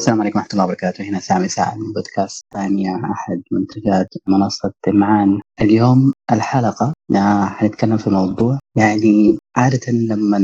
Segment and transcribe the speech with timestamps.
[0.00, 1.04] السلام عليكم ورحمة الله وبركاته.
[1.04, 6.92] هنا سامي سعد من بودكاست ثانية أحد منتجات منصة تلمعان اليوم الحلقة
[7.46, 10.38] حنتكلم في موضوع يعني عادة لما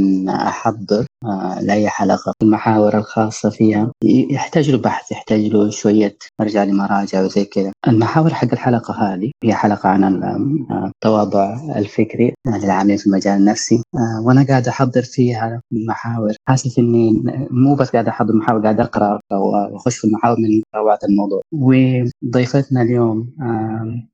[0.48, 2.32] أحضر آه، لأي حلقة.
[2.42, 3.92] المحاور الخاصة فيها
[4.30, 7.72] يحتاج له بحث يحتاج له شوية أرجع لمراجع وزي كذا.
[7.88, 13.82] المحاور حق الحلقة هذه هي حلقة عن آه، التواضع الفكري للعاملين في المجال النفسي.
[13.94, 16.32] آه، وأنا قاعد أحضر فيها المحاور.
[16.48, 21.42] حاسس إني مو بس قاعد أحضر محاور قاعد أقرأ وأخش في المحاور من روعة الموضوع.
[21.52, 23.30] وضيفتنا اليوم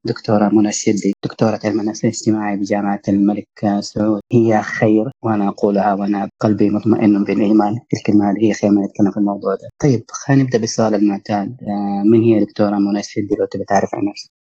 [0.05, 3.46] دكتورة منى الشدي دكتورة علم النفس الاجتماعي بجامعة الملك
[3.80, 4.21] سعود.
[4.32, 6.91] هي خير وأنا أقولها وأنا قلبي مطمئن.
[7.24, 9.69] بالإيمان في الكلمة هذه هي خير ما نتكلم في الموضوع ده.
[9.82, 11.56] طيب خلينا نبدأ بالسؤال المعتاد.
[11.62, 14.30] آه، من هي دكتورة منى الشدي؟ لو تبي تعرف عن نفسك.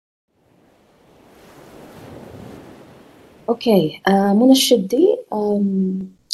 [3.48, 4.00] أوكي.
[4.08, 5.16] آه منى الشدي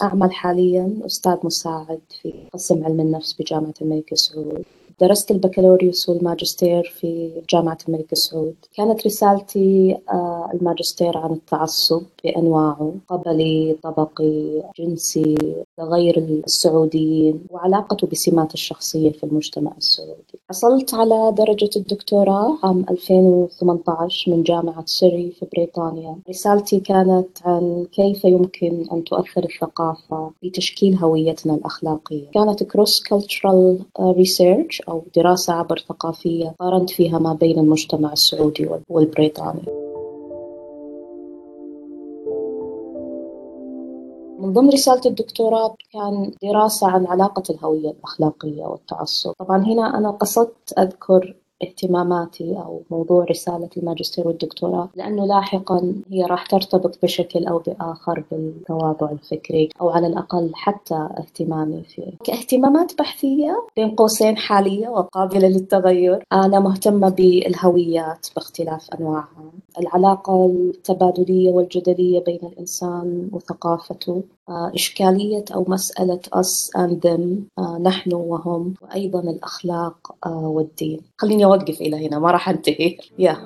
[0.03, 4.65] أعمل حاليا أستاذ مساعد في قسم علم النفس بجامعة الملك سعود
[5.01, 13.77] درست البكالوريوس والماجستير في جامعة الملك سعود كانت رسالتي آه، الماجستير عن التعصب بأنواعه قبلي
[13.83, 15.37] طبقي جنسي
[15.81, 20.39] غير السعوديين وعلاقته بسمات الشخصية في المجتمع السعودي.
[20.51, 26.17] حصلت على درجة الدكتوراه عام 2018 من جامعة سوري في بريطانيا.
[26.29, 32.31] رسالتي كانت عن كيف يمكن أن تؤثر الثقافة في تشكيل هويتنا الأخلاقية.
[32.35, 39.88] كانت cross cultural research أو دراسة عبر ثقافية قارنت فيها ما بين المجتمع السعودي والبريطاني.
[44.49, 49.33] من ضمن رسالة الدكتوراه كان دراسة عن علاقة الهوية الأخلاقية والتعصب.
[49.33, 56.47] طبعا هنا أنا قصدت أذكر اهتماماتي أو موضوع رسالة الماجستير والدكتوراه لأنه لاحقا هي راح
[56.47, 62.13] ترتبط بشكل أو بآخر بالتواضع الفكري أو على الأقل حتى اهتمامي فيه.
[62.25, 69.53] كاهتمامات بحثية بين قوسين حالية وقابلة للتغير أنا مهتمة بالهويات باختلاف أنواعها.
[69.81, 77.21] العلاقة التبادلية والجدلية بين الإنسان وثقافته إشكالية أو مسألة us and them
[77.59, 81.01] آه، نحن وهم وأيضا الأخلاق آه، والدين.
[81.19, 82.97] خليني أوقف إلى هنا ما راح أنتهي.
[83.19, 83.37] يا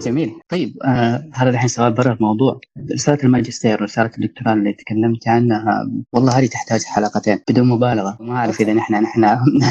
[0.00, 0.40] جميل.
[0.48, 2.60] طيب آه هذا الحين سؤال برا الموضوع
[2.92, 8.16] رسالة الماجستير ورسالة الدكتوراه اللي تكلمت عنها والله هذه تحتاج حلقتين بدون مبالغة.
[8.20, 9.24] ما أعرف إذا نحن نحن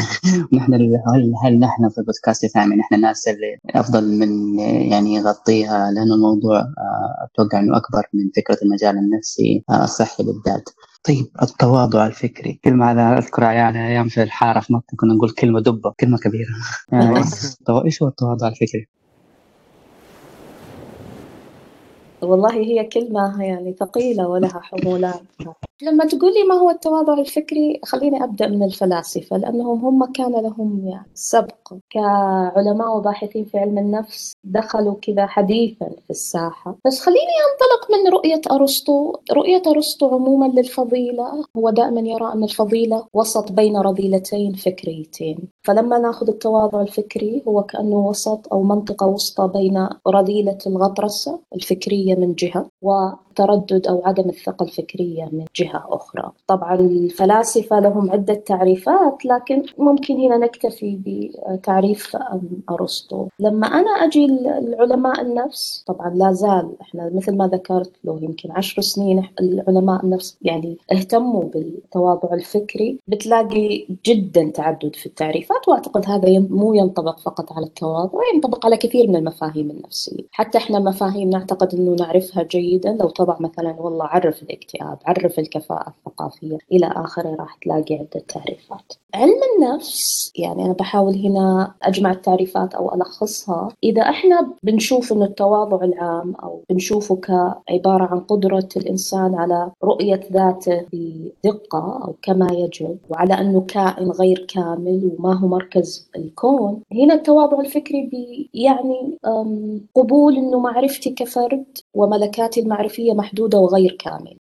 [0.53, 6.16] نحن هل هل نحن في البودكاست الثاني نحن الناس اللي أفضل من يعني يغطيها؟ لأنه
[6.16, 10.69] الموضوع آه أتوقع إنه أكبر من فكرة المجال النفسي آه الصحي بالذات.
[11.03, 12.59] طيب التواضع الفكري.
[12.63, 16.50] كلمة هذا أذكر يعني أيام في الحارة في مكة كنا نقول كلمة دبة كلمة كبيرة.
[16.91, 17.17] يعني
[17.85, 18.98] إيش هو التواضع الفكري؟
[22.24, 25.25] والله هي كلمة يعني ثقيلة ولها حمولات.
[25.81, 31.12] لما تقولي ما هو التواضع الفكري خليني أبدأ من الفلاسفة لأنهم هم كان لهم يعني
[31.13, 36.78] سبق كعلماء وباحثين في علم النفس دخلوا كذا حديثا في الساحة.
[36.88, 39.13] بس خليني أنطلق من رؤية أرسطو.
[39.31, 45.38] رؤية أرسطو عموما للفضيلة هو دائما يرى أن الفضيلة وسط بين رذيلتين فكريتين.
[45.63, 52.34] فلما نأخذ التواضع الفكري هو كأنه وسط أو منطقة وسطى بين رذيلة الغطرسة الفكرية من
[52.34, 52.69] جهة
[53.39, 56.31] والتردد أو عدم الثقة الفكرية من جهة أخرى.
[56.47, 62.17] طبعا الفلاسفة لهم عدة تعريفات لكن ممكن هنا نكتفي بتعريف
[62.69, 63.28] أرسطو.
[63.39, 68.81] لما أنا أجي العلماء النفس طبعا لا زال إحنا مثل ما ذكرت له يمكن عشر
[68.81, 76.73] سنين العلماء النفس يعني اهتموا بالتواضع الفكري بتلاقي جدا تعدد في التعريفات وأعتقد هذا مو
[76.73, 80.23] ينطبق فقط على التواضع ينطبق على كثير من المفاهيم النفسية.
[80.31, 85.94] حتى إحنا مفاهيم نعتقد أنه نعرفها جيدا لو طبع مثلا والله عرف الاكتئاب عرف الكفاءة
[85.97, 88.94] الثقافية إلى آخره راح تلاقي عدة تعريفات.
[89.13, 93.69] علم النفس يعني أنا بحاول هنا أجمع التعريفات أو ألخصها.
[93.84, 100.85] إذا إحنا بنشوف أن التواضع العام أو بنشوفه كعبارة عن قدرة الإنسان على رؤية ذاته
[100.93, 107.59] بدقة أو كما يجب وعلى أنه كائن غير كامل وما هو مركز الكون هنا التواضع
[107.59, 109.17] الفكري يعني
[109.96, 114.38] قبول أنه معرفتي كفرد وملكاتي المعرفية محدودة وغير كامل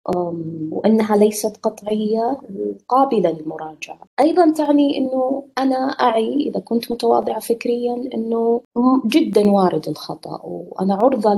[0.71, 2.37] وأنها ليست قطعية
[2.89, 3.99] قابلة للمراجعة.
[4.19, 8.61] أيضا تعني أنه أنا أعي إذا كنت متواضعة فكريا أنه
[9.05, 11.33] جدا وارد الخطأ وأنا عرضة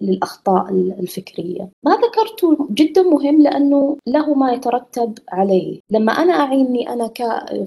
[0.00, 0.70] للأخطاء
[1.00, 1.68] الفكرية.
[1.84, 5.80] ما ذكرته جدا مهم لأنه له ما يترتب عليه.
[5.90, 7.10] لما أنا أعي أني أنا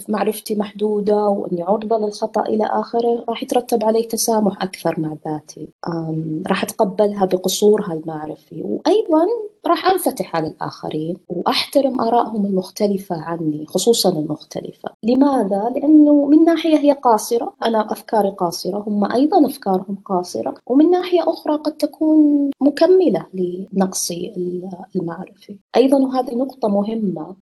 [0.10, 5.68] معرفتي محدودة وأني عرضة للخطأ إلى آخره راح يترتب علي تسامح أكثر مع ذاتي.
[6.48, 9.05] راح أتقبلها بقصورها المعرفي وأيضا
[9.68, 14.90] راح أنفتح على الآخرين وأحترم آرائهم المختلفة عني خصوصا المختلفة.
[15.04, 21.22] لماذا؟ لأنه من ناحية هي قاصرة أنا أفكاري قاصرة هم أيضا أفكارهم قاصرة ومن ناحية
[21.22, 24.34] أخرى قد تكون مكملة لنقصي
[24.96, 27.36] المعرفي أيضا وهذه نقطة مهمة.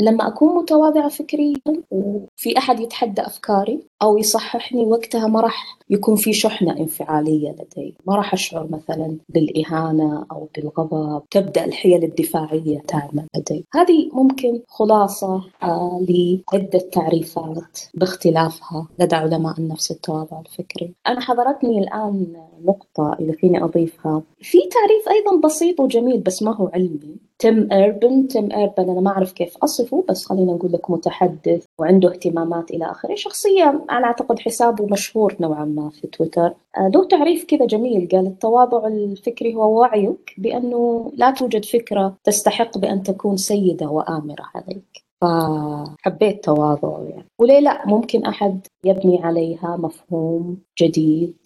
[0.00, 1.56] لما أكون متواضعة فكريا
[1.90, 7.94] وفي أحد يتحدى أفكاري أو يصححني وقتها ما راح يكون في شحنة انفعالية لدي.
[8.06, 11.22] ما راح أشعر مثلا بالإهانة أو بالغضب.
[11.30, 13.64] تبدأ الحيل الدفاعية تعمل لدي.
[13.74, 20.94] هذه ممكن خلاصة آه لعدة تعريفات باختلافها لدى علماء النفس التواضع الفكري.
[21.06, 24.22] أنا حضرتني الآن نقطة إذا فيني أضيفها.
[24.40, 27.27] في تعريف أيضا بسيط وجميل بس ما هو علمي.
[27.38, 32.10] تيم ايربان تيم ايربان أنا ما أعرف كيف أصفه بس خلينا نقول لك متحدث وعنده
[32.10, 33.14] اهتمامات إلى آخره.
[33.14, 36.54] شخصية أنا أعتقد حسابه مشهور نوعا ما في تويتر.
[36.76, 38.08] آه، له تعريف كذا جميل.
[38.12, 45.04] قال التواضع الفكري هو وعيك بأنه لا توجد فكرة تستحق بأن تكون سيدة وآمرة عليك.
[45.22, 47.28] فحبيت تواضعه يعني.
[47.40, 51.36] وليه لا؟ ممكن أحد يبني عليها مفهوم جديد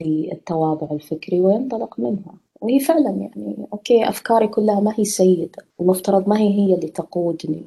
[0.00, 2.41] للتواضع الفكري وينطلق منها.
[2.62, 5.50] وهي فعلا يعني أوكي أفكاري كلها ما هي سيدة
[5.80, 7.66] المفترض ما هي هي اللي تقودني.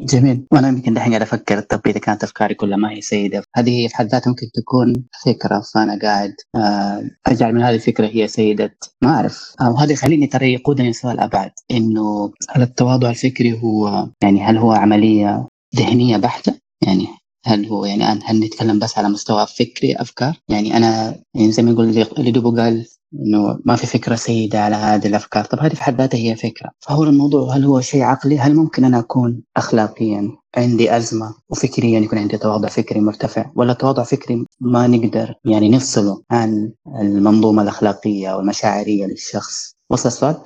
[0.00, 0.46] جميل.
[0.52, 3.42] وأنا يمكن دحين قاعد أفكر طب إذا كانت أفكاري كلها ما هي سيدة.
[3.56, 4.92] هذه هي في حد ذاتها ممكن تكون
[5.24, 8.76] فكرة فأنا قاعد آه، اجعل من هذه الفكرة هي سيدة.
[9.02, 9.54] ما أعرف.
[9.60, 14.72] آه، وهذا يخليني ترى يقودني لسؤال أبعد إنه هل التواضع الفكري هو يعني هل هو
[14.72, 16.54] عملية ذهنية بحتة؟
[16.86, 17.06] يعني
[17.44, 21.70] هل هو يعني هل نتكلم بس على مستوى فكري أفكار؟ يعني أنا يعني زي ما
[21.70, 25.44] يقول اللي دوبو قال إنه ما في فكرة سيدة على هذه الأفكار.
[25.44, 26.70] طب هذه في حد ذاتها هي فكرة.
[26.80, 32.18] فهو الموضوع هل هو شيء عقلي؟ هل ممكن أنا أكون اخلاقيا عندي أزمة وفكريا يكون
[32.18, 39.06] عندي تواضع فكري مرتفع؟ ولا تواضع فكري ما نقدر يعني نفصله عن المنظومة الأخلاقية والمشاعريه
[39.06, 40.36] للشخص؟ وصل السؤال؟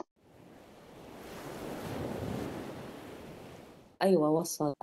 [4.03, 4.75] أيوة وصل.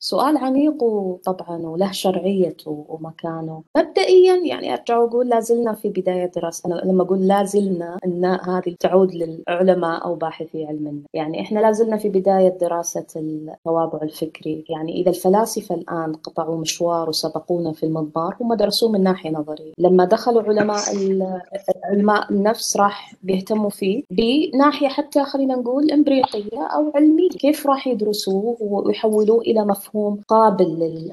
[0.00, 3.62] سؤال عميق وطبعا وله شرعيته ومكانه.
[3.76, 6.66] مبدئيا يعني أرجع وأقول لازلنا في بداية دراسة.
[6.66, 11.02] أنا لما أقول لازلنا أن هذه تعود للعلماء أو باحثي علم.
[11.14, 14.64] يعني إحنا لازلنا في بداية دراسة التواضع الفكري.
[14.68, 19.72] يعني إذا الفلاسفة الآن قطعوا مشوار وسبقونا في المضمار هم درسوه من ناحية نظرية.
[19.78, 20.80] لما دخلوا علماء
[21.84, 27.28] علماء النفس راح بيهتموا فيه بناحية حتى خلينا نقول إمبريقية أو علمية.
[27.28, 31.10] كيف راح يدرسوه ويحولوه إلى مفهوم قابل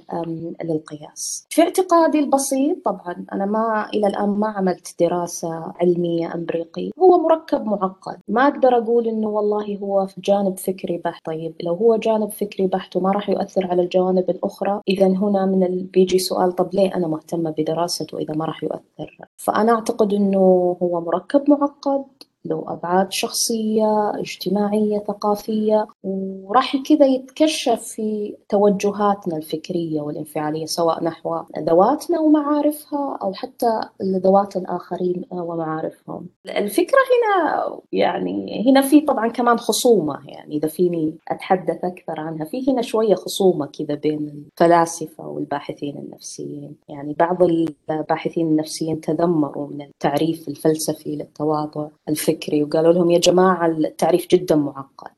[0.63, 1.47] للقياس.
[1.49, 7.65] في اعتقادي البسيط طبعا أنا ما إلى الآن ما عملت دراسة علمية أمريكية هو مركب
[7.65, 8.17] معقد.
[8.27, 11.25] ما أقدر أقول إنه والله هو في جانب فكري بحت.
[11.25, 15.63] طيب لو هو جانب فكري بحت وما راح يؤثر على الجوانب الأخرى إذا هنا من
[15.63, 15.83] ال...
[15.83, 21.01] بيجي سؤال طب ليه أنا مهتمة بدراسته إذا ما راح يؤثر؟ فأنا أعتقد إنه هو
[21.01, 22.05] مركب معقد.
[22.45, 32.19] له أبعاد شخصية اجتماعية ثقافية وراح كذا يتكشف في توجهاتنا الفكرية والانفعالية سواء نحو ذواتنا
[32.19, 36.27] ومعارفها أو حتى ذوات الآخرين ومعارفهم.
[36.49, 42.71] الفكرة هنا يعني هنا في طبعا كمان خصومة يعني إذا فيني أتحدث أكثر عنها في
[42.71, 46.75] هنا شوية خصومة كذا بين الفلاسفة والباحثين النفسيين.
[46.89, 53.65] يعني بعض الباحثين النفسيين تذمروا من التعريف الفلسفي للتواضع الفكري الفكري وقالوا لهم يا جماعة
[53.67, 55.11] التعريف جدا معقد.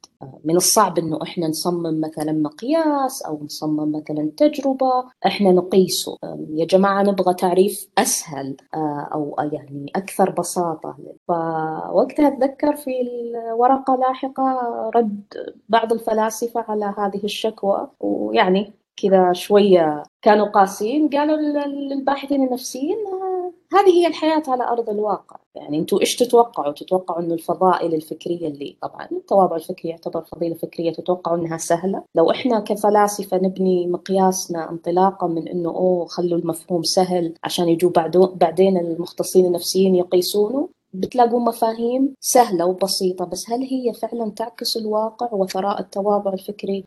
[0.44, 6.18] من الصعب إنه إحنا نصمم مثلا مقياس أو نصمم مثلا تجربة إحنا نقيسه.
[6.50, 8.58] يا جماعة نبغى تعريف أسهل
[9.14, 10.98] أو يعني أكثر بساطة.
[11.28, 14.60] فوقتها أتذكر في الورقة لاحقة
[14.96, 15.24] رد
[15.70, 21.10] بعض الفلاسفة على هذه الشكوى ويعني كذا شوية كانوا قاسيين.
[21.10, 22.98] قالوا للباحثين النفسيين
[23.74, 25.38] هذه هي الحياة على أرض الواقع.
[25.56, 30.92] يعني أنتم إيش تتوقعوا؟ تتوقعوا أنه الفضائل الفكرية اللي طبعا التواضع الفكري يعتبر فضيلة فكرية
[30.92, 37.34] تتوقعوا أنها سهلة؟ لو إحنا كفلاسفة نبني مقياسنا انطلاقا من أنه أوه خلوا المفهوم سهل
[37.44, 37.92] عشان يجوا
[38.36, 45.82] بعدين المختصين النفسيين يقيسونه بتلاقوا مفاهيم سهلة وبسيطة بس هل هي فعلا تعكس الواقع وثراء
[45.82, 46.86] التواضع الفكري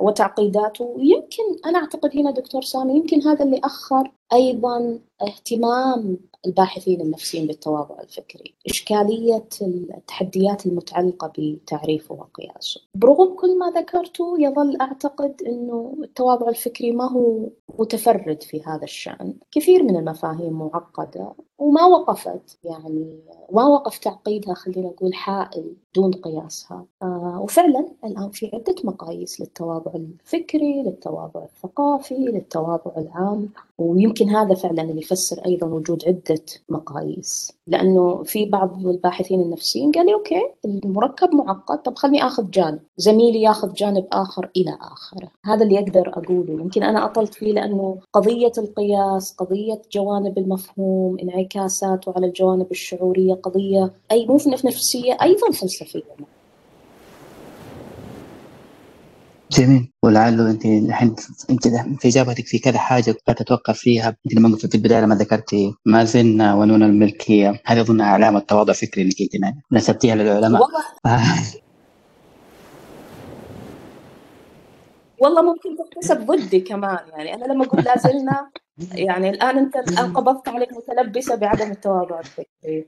[0.00, 7.46] وتعقيداته؟ يمكن أنا أعتقد هنا دكتور سامي يمكن هذا اللي أخر أيضا اهتمام الباحثين النفسيين
[7.46, 8.54] بالتواضع الفكري.
[8.66, 17.10] إشكالية التحديات المتعلقة بتعريفه وقياسه برغم كل ما ذكرته يظل أعتقد أنه التواضع الفكري ما
[17.12, 19.34] هو متفرد في هذا الشأن.
[19.52, 22.58] كثير من المفاهيم معقدة وما وقفت.
[22.64, 23.18] يعني
[23.52, 26.86] ما وقف تعقيدها خلينا نقول حائل دون قياسها.
[27.02, 33.48] آه وفعلا الآن في عدة مقاييس للتواضع الفكري للتواضع الثقافي للتواضع العام.
[33.78, 36.27] ويمكن هذا فعلا اللي يفسر أيضا وجود عدة
[36.68, 37.52] مقاييس.
[37.66, 42.80] لأنه في بعض الباحثين النفسيين قال لي أوكي المركب معقد طب خلني أخذ جانب.
[42.96, 45.28] زميلي ياخذ جانب آخر إلى آخره.
[45.44, 46.52] هذا اللي أقدر أقوله.
[46.52, 53.92] يمكن أنا أطلت فيه لأنه قضية القياس قضية جوانب المفهوم انعكاساته على الجوانب الشعورية قضية
[54.12, 56.37] أي مو نفسية أيضا فلسفية.
[59.50, 59.92] جميل.
[60.02, 61.14] ولعله انت الحين
[61.50, 61.68] انت
[62.00, 64.08] في إجابتك في كذا حاجة تتوقف فيها.
[64.08, 67.60] انت لما قلت في البداية لما ذكرتي ما زلنا ونون الملكية.
[67.66, 70.62] هذه أظن علامه تواضع فكري انك انت نسبتيها للعلماء.
[70.62, 70.84] والله.
[75.48, 76.98] ممكن تحتسب ضدي كمان.
[77.08, 78.50] يعني أنا لما أقول لا زلنا
[78.92, 82.86] يعني الآن أنت الآن قبضت عليك متلبسة بعدم التواضع الفكري.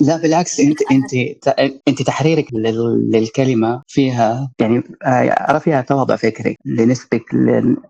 [0.00, 1.48] لا بالعكس انت انت
[1.88, 2.46] انت تحريرك
[3.12, 4.82] للكلمة فيها يعني
[5.50, 7.22] أرى فيها تواضع فكري لنسبك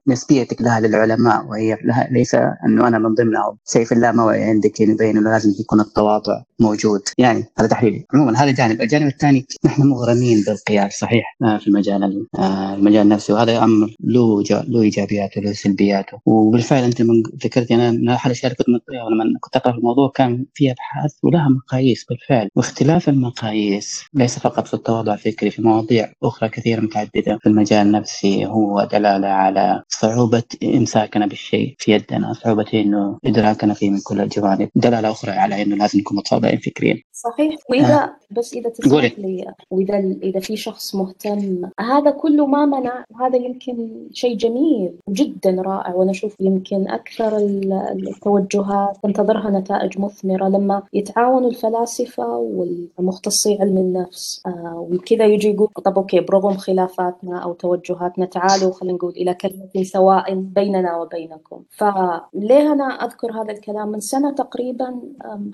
[0.07, 3.57] نسبيتك لها للعلماء وهي لها ليس أنه أنا من ضمنها.
[3.65, 7.01] سيف اللاموعي عندك يبين أنه لازم يكون التواضع موجود.
[7.19, 8.05] يعني هذا تحليلي.
[8.15, 8.83] عموما هذا جانب.
[8.83, 13.33] الجانب الثاني نحن مغرمين بالقياس صحيح؟ آه، في المجال آه، المجال النفسي.
[13.33, 16.19] وهذا أمر له له إيجابياته له سلبياته.
[16.27, 20.13] وبالفعل أنت من ذكرتي أنا من أحد الاشياء اللي كنت لما كنت أقرأ في الموضوع
[20.15, 22.00] كان في أبحاث ولها مقاييس.
[22.09, 24.05] بالفعل واختلاف المقاييس.
[24.15, 27.39] ليس فقط في التواضع الفكري في مواضيع أخرى كثيرة متعددة.
[27.43, 33.91] في المجال النفسي هو دلالة على صعوبة إمساكنا بالشيء في يدنا صعوبة إنه إدراكنا فيه
[33.91, 34.69] من كل الجوانب.
[34.75, 37.03] دلالة أخرى على إنه لازم نكون متواضعين فكريا.
[37.13, 37.55] صحيح.
[37.71, 38.17] وإذا آه.
[38.31, 44.09] بس إذا تسمح لي وإذا إذا في شخص مهتم هذا كله ما منع وهذا يمكن
[44.13, 51.51] شيء جميل جدا رائع وأنا أشوف يمكن أكثر التوجهات تنتظرها نتائج مثمرة لما يتعاونوا
[51.91, 54.43] الفلاسفه والمختصي علم النفس.
[54.47, 59.83] آه وكذا يجي يقول طب أوكي برغم خلافاتنا أو توجهاتنا تعالوا خلينا نقول إلى كلمة
[59.83, 61.63] سواء بيننا وبينكم.
[61.71, 65.01] فليه أنا أذكر هذا الكلام؟ من سنة تقريبا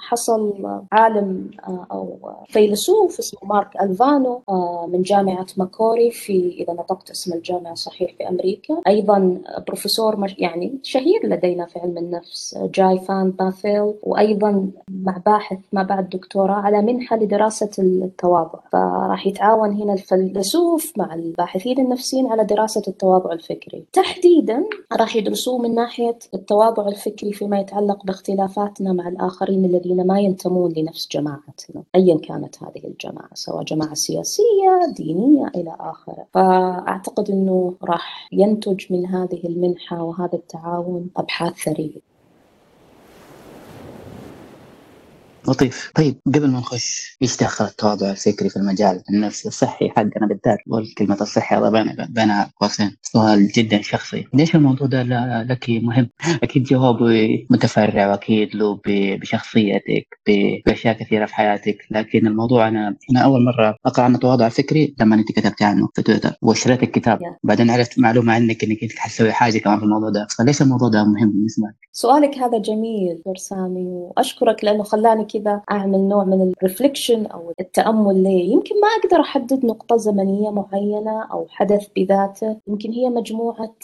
[0.01, 0.55] حصل
[0.93, 7.33] عالم آه، أو فيلسوف اسمه مارك ألفانو آه، من جامعة ماكوري في إذا نطقت اسم
[7.33, 8.81] الجامعة صحيح في أمريكا.
[8.87, 15.83] أيضا بروفيسور يعني شهير لدينا في علم النفس جاي فان باثيل وأيضا مع باحث ما
[15.83, 22.83] بعد دكتوراه على منحة لدراسة التواضع فراح يتعاون هنا الفيلسوف مع الباحثين النفسيين على دراسة
[22.89, 23.85] التواضع الفكري.
[23.93, 30.73] تحديدا راح يدرسوه من ناحية التواضع الفكري فيما يتعلق باختلافاتنا مع الآخرين الذين ما ينتمون
[30.77, 36.27] لنفس جماعتنا أيا كانت هذه الجماعة سواء جماعة سياسية دينية إلى آخره.
[36.35, 42.16] فأعتقد أنه راح ينتج من هذه المنحة وهذا التعاون أبحاث ثرية.
[45.49, 45.91] لطيف.
[45.95, 51.17] طيب قبل ما نخش إيش دخل التواضع الفكري في المجال؟ النفسي الصحي حقنا بالذات والكلمة
[51.21, 52.97] الصحة بين بين قوسين.
[53.03, 54.25] سؤال جدا شخصي.
[54.35, 55.03] ليش الموضوع ده
[55.43, 56.11] لك مهم؟
[56.43, 60.07] أكيد جوابه متفرع وأكيد له بشخصيتك
[60.67, 61.79] بأشياء كثيرة في حياتك.
[61.91, 66.03] لكن الموضوع أنا أنا أول مرة أقرأ عن التواضع الفكري لما أنت كتبت عنه في
[66.03, 67.19] تويتر وشريت الكتاب.
[67.45, 70.27] بعدين عرفت معلومة عنك إنك أنت حتسوي حاجة كمان في الموضوع ده.
[70.39, 75.63] فليش الموضوع ده مهم بالنسبة لك؟ سؤالك هذا جميل دكتور سامي وأشكرك لأنه خلاني كذا
[75.71, 78.53] أعمل نوع من الرفليكشن أو التأمل ليه.
[78.53, 82.57] يمكن ما أقدر أحدد نقطة زمنية معينة أو حدث بذاته.
[82.69, 83.75] يمكن هي مجموعة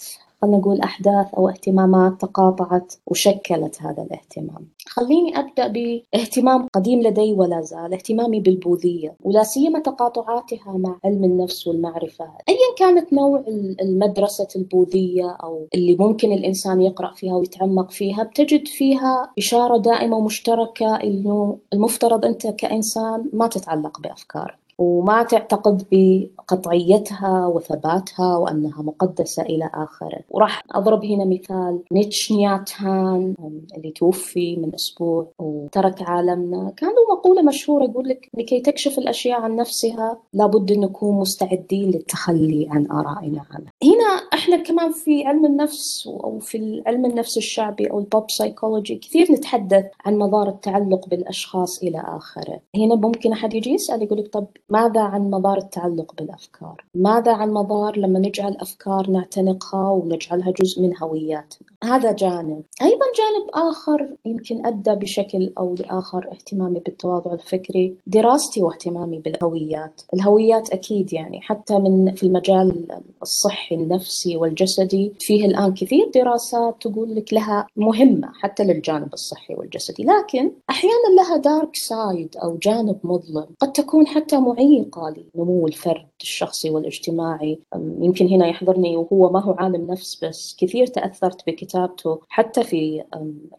[0.42, 4.68] خلينا نقول أحداث أو اهتمامات تقاطعت وشكلت هذا الاهتمام.
[4.86, 11.66] خليني أبدأ باهتمام قديم لدي ولا زال اهتمامي بالبوذية ولا سيما تقاطعاتها مع علم النفس
[11.66, 12.24] والمعرفة.
[12.48, 13.44] أيا كانت نوع
[13.82, 20.96] المدرسة البوذية أو اللي ممكن الإنسان يقرأ فيها ويتعمق فيها بتجد فيها إشارة دائمة ومشتركة
[20.96, 24.61] إنه المفترض أنت كإنسان ما تتعلق بأفكارك.
[24.82, 30.20] وما تعتقد بقطعيتها وثباتها وأنها مقدسة إلى آخره.
[30.30, 33.34] وراح أضرب هنا مثال نيتش نياتان
[33.76, 36.72] اللي توفي من أسبوع وترك عالمنا.
[36.76, 41.90] كان له مقولة مشهورة يقول لك لكي تكشف الأشياء عن نفسها لابد أن نكون مستعدين
[41.90, 47.90] للتخلي عن آرائنا عنها هنا إحنا كمان في علم النفس أو في علم النفس الشعبي
[47.90, 52.60] أو ال pop psychology كثير نتحدث عن مضار التعلق بالأشخاص إلى آخره.
[52.76, 57.50] هنا ممكن أحد يجي يسأل يقول لك طب ماذا عن مضار التعلق بالأفكار؟ ماذا عن
[57.50, 64.66] مضار لما نجعل أفكار نعتنقها ونجعلها جزء من هوياتنا؟ هذا جانب، أيضا جانب آخر يمكن
[64.66, 72.14] أدى بشكل أو لآخر اهتمامي بالتواضع الفكري، دراستي واهتمامي بالهويات، الهويات أكيد يعني حتى من
[72.14, 72.86] في المجال
[73.22, 80.04] الصحي النفسي والجسدي فيه الآن كثير دراسات تقول لك لها مهمة حتى للجانب الصحي والجسدي،
[80.04, 86.70] لكن أحيانا لها dark side أو جانب مظلم، قد تكون حتى معيقة لنمو الفرد الشخصي
[86.70, 87.60] والاجتماعي.
[87.76, 93.04] يمكن هنا يحضرني وهو ما هو عالم نفس بس كثير تأثرت بكتابته حتى في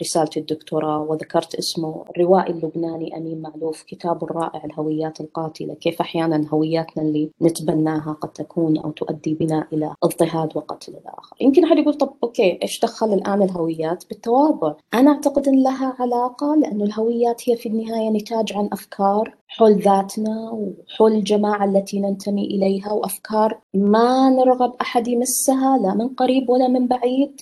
[0.01, 7.03] رسالة الدكتوراه وذكرت اسمه الروائي اللبناني أمين معلوف كتابه الرائع الهويات القاتلة كيف أحيانا هوياتنا
[7.03, 11.35] اللي نتبناها قد تكون أو تؤدي بنا إلى اضطهاد وقتل الآخر.
[11.41, 16.55] يمكن أحد يقول طب okay إيش دخل الآن الهويات بالتواضع أنا أعتقد أن لها علاقة
[16.55, 20.51] لأن الهويات هي في النهاية نتاج عن أفكار حول ذاتنا
[20.87, 26.87] وحول الجماعة التي ننتمي إليها وأفكار ما نرغب أحد يمسها لا من قريب ولا من
[26.87, 27.41] بعيد.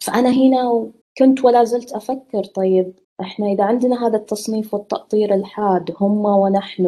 [0.00, 0.86] فأنا هنا
[1.18, 6.86] كنت ولا زلت أفكر طيب إحنا إذا عندنا هذا التصنيف والتأطير الحاد هم ونحن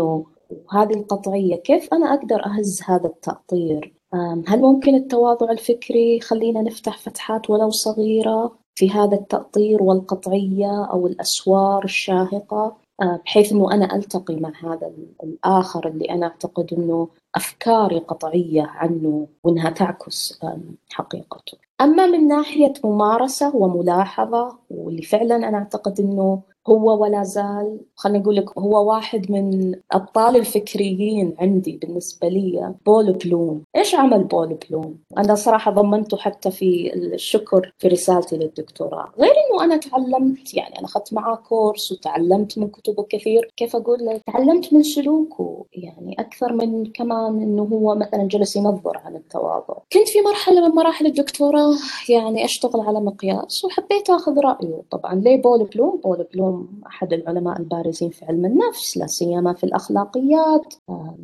[0.50, 3.94] وهذه القطعية كيف أنا أقدر أهز هذا التأطير؟
[4.46, 11.84] هل ممكن التواضع الفكري يخلينا نفتح فتحات ولو صغيرة في هذا التأطير والقطعية أو الأسوار
[11.84, 14.90] الشاهقة؟ بحيث إنه أنا ألتقي مع هذا
[15.22, 20.40] الآخر اللي أنا أعتقد إنه أفكاري قطعية عنه وإنها تعكس
[20.90, 21.58] حقيقته.
[21.80, 28.36] أما من ناحية ممارسة وملاحظة واللي فعلا أنا أعتقد إنه هو ولا زال خليني أقول
[28.36, 34.98] لك هو واحد من أبطال الفكريين عندي بالنسبة لي بول بلوم إيش عمل بول بلوم؟
[35.18, 41.14] أنا صراحة ضمنته حتى في الشكر في رسالتي للدكتوراه غير أنا تعلمت يعني أنا أخذت
[41.14, 43.52] معاه كورس وتعلمت من كتبه كثير.
[43.56, 48.98] كيف أقول لك تعلمت من سلوكه يعني أكثر من كمان أنه هو مثلا جلس ينظر
[49.04, 49.74] عن التواضع.
[49.92, 51.74] كنت في مرحلة من مراحل الدكتوراه
[52.08, 54.82] يعني أشتغل على مقياس وحبيت أخذ رأيه.
[54.90, 59.64] طبعا ليه بول بلوم؟ بول بلوم أحد العلماء البارزين في علم النفس لا سيما في
[59.64, 60.74] الأخلاقيات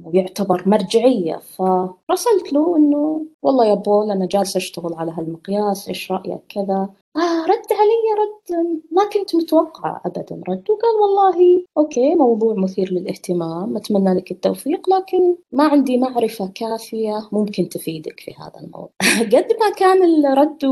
[0.04, 1.36] ويعتبر مرجعية.
[1.36, 6.88] فرسلت له إنه والله يا بول أنا جالسة أشتغل على هالمقياس إيش رأيك؟ كذا.
[7.16, 8.82] آه رد علي رد.
[8.90, 10.42] ما كنت متوقعة أبدا.
[10.48, 13.76] رد وقال والله okay موضوع مثير للاهتمام.
[13.76, 18.90] أتمنى لك التوفيق لكن ما عندي معرفة كافية ممكن تفيدك في هذا الموضوع.
[19.34, 20.64] قد ما كان الرد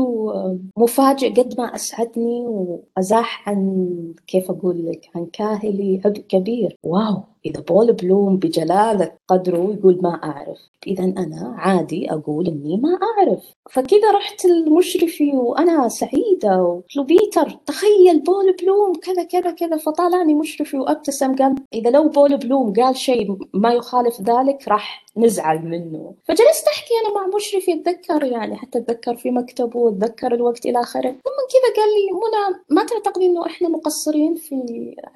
[0.77, 6.77] مفاجئ قد ما أسعدني وأزاح عن كيف أقول لك عن كاهلي عبء كبير.
[6.83, 7.23] wow.
[7.45, 10.57] إذا بول بلوم بجلالة قدره يقول ما أعرف.
[10.87, 13.43] إذا أنا عادي أقول إني ما أعرف.
[13.71, 19.77] فكذا رحت لمشرفي وأنا سعيدة وقلت بيتر تخيل بول بلوم كذا كذا كذا.
[19.77, 25.65] فطالعني مشرفي وأبتسم قال إذا لو بول بلوم قال شيء ما يخالف ذلك راح نزعل
[25.65, 26.13] منه.
[26.23, 31.09] فجلست أحكي أنا مع مشرفي أتذكر يعني حتى أتذكر في مكتبه أتذكر الوقت إلى آخره.
[31.09, 34.55] ثم كذا قال لي منى ما تعتقدي إنه إحنا مقصرين في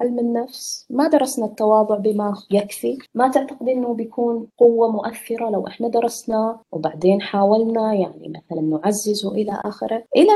[0.00, 2.98] علم النفس؟ ما درسنا التواضع بما يكفي.
[3.14, 9.60] ما تعتقدي إنه بيكون قوة مؤثرة لو إحنا درسنا وبعدين حاولنا يعني مثلا نعززه إلى
[9.64, 10.32] آخره؟ إلى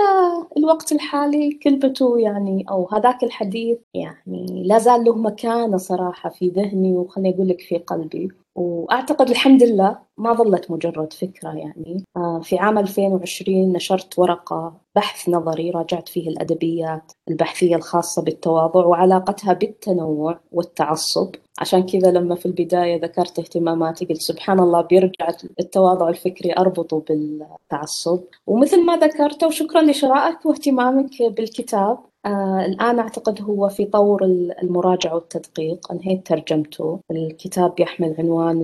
[0.57, 6.97] الوقت الحالي كلمته يعني أو هذاك الحديث يعني لا زال له مكانة صراحة في ذهني
[6.97, 8.29] وخليني أقول لك في قلبي.
[8.59, 12.05] وأعتقد الحمد لله ما ظلت مجرد فكرة يعني.
[12.17, 19.53] آه، في عام 2020 نشرت ورقة بحث نظري راجعت فيه الأدبيات البحثية الخاصة بالتواضع وعلاقتها
[19.53, 21.35] بالتنوع والتعصب.
[21.59, 25.29] عشان كذا لما في البداية ذكرت اهتماماتي قلت سبحان الله بيرجع
[25.61, 28.21] التواضع الفكري أربطه بالتعصب.
[28.47, 34.25] ومثل ما ذكرت وشكرا لشرائك واهتمامك بالكتاب آه الآن أعتقد هو في طور
[34.63, 35.93] المراجعة والتدقيق.
[35.93, 37.01] أنهيت ترجمته.
[37.11, 38.61] الكتاب يحمل عنوان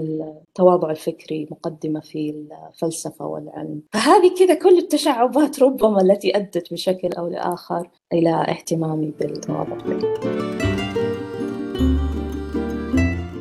[0.48, 3.82] التواضع الفكري مقدمة في الفلسفة والعلم.
[3.92, 10.44] فهذه كذا كل التشعبات ربما التي أدت بشكل أو لآخر إلى اهتمامي بالتواضع الفكري.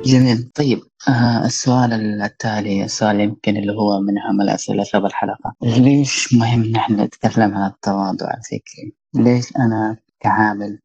[0.06, 0.50] جميل.
[0.56, 6.64] طيب آه السؤال التالي السؤال يمكن اللي هو من أهم الأسئلة في الحلقة ليش مهم
[6.64, 10.80] نحن نتكلم عن التواضع الفكري؟ ليش أنا كعامل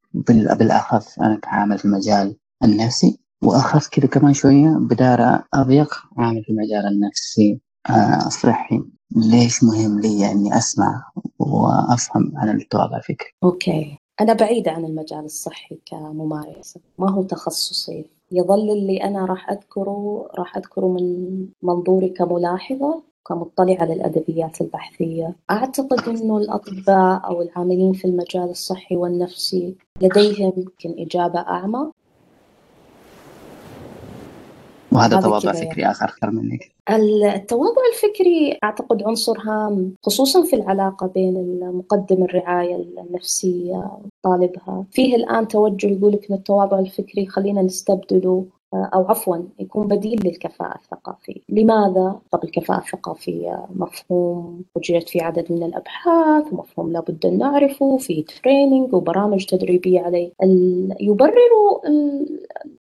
[0.58, 6.86] بالأخص أنا كعامل في المجال النفسي وأخص كذا كمان شوية بدارة أضيق عامل في المجال
[6.86, 7.60] النفسي
[7.90, 8.82] آه الصحي.
[9.16, 11.04] ليش مهم لي أني أسمع
[11.38, 13.98] وأفهم عن التواضع الفكري أوكي.
[14.20, 18.04] أنا بعيدة عن المجال الصحي كممارسة ما هو تخصصي.
[18.32, 25.36] يظل اللي أنا راح أذكره راح أذكره من منظوري كملاحظة كمطلع على الأدبيات البحثية.
[25.50, 31.90] أعتقد أنه الأطباء أو العاملين في المجال الصحي والنفسي لديهم يمكن إجابة أعمى.
[34.92, 36.72] وهذا تواضع فكري آخر أكثر منك.
[36.90, 43.90] التواضع الفكري أعتقد عنصر هام خصوصا في العلاقة بين مقدم الرعاية النفسية
[44.24, 50.20] وطالبها فيه الآن توجه يقول لك أن التواضع الفكري خلينا نستبدله أو عفوا يكون بديل
[50.24, 57.38] للكفاءة الثقافية لماذا؟ طب الكفاءة الثقافية مفهوم وجدت في عدد من الأبحاث ومفهوم لابد أن
[57.38, 60.30] نعرفه في training وبرامج تدريبية عليه
[61.00, 61.38] يبرر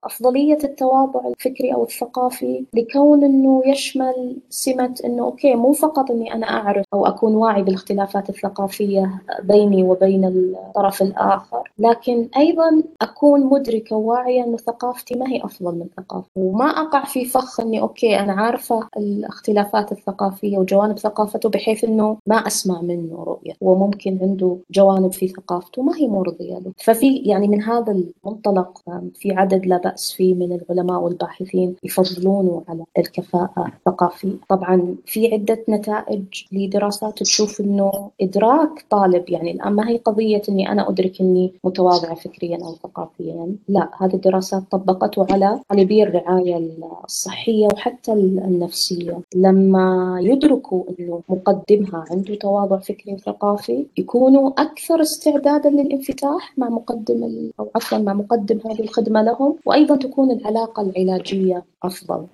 [0.05, 6.47] أفضلية التواضع الفكري أو الثقافي لكون أنه يشمل سمة أنه okay مو فقط أني أنا
[6.47, 14.45] أعرف أو أكون واعي بالاختلافات الثقافية بيني وبين الطرف الآخر لكن أيضا أكون مدركة وواعية
[14.45, 18.89] أنه ثقافتي ما هي أفضل من ثقافة وما أقع في فخ أني okay أنا عارفة
[18.97, 23.53] الاختلافات الثقافية وجوانب ثقافته بحيث أنه ما أسمع منه رؤية.
[23.61, 26.73] وممكن عنده جوانب في ثقافته ما هي مرضية له.
[26.77, 28.83] ففي يعني من هذا المنطلق
[29.15, 34.37] في عدد لا بأس فيه من العلماء والباحثين يفضلونه على الكفاءة الثقافية.
[34.49, 40.73] طبعا في عدة نتائج لدراسات تشوف أنه إدراك طالب يعني الآن ما هي قضية أني
[40.73, 43.57] أنا أدرك أني متواضعة فكريا أو ثقافيا.
[43.69, 49.21] لا هذه الدراسات طبقته على طالبي الرعاية الصحية وحتى النفسية.
[49.35, 57.71] لما يدركوا أنه مقدمها عنده تواضع فكري وثقافي يكونوا أكثر استعدادا للانفتاح مع مقدم أو
[57.75, 62.27] عفوا مع مقدم هذه الخدمة لهم وأيضا تكون العلاقة العلاجية أفضل.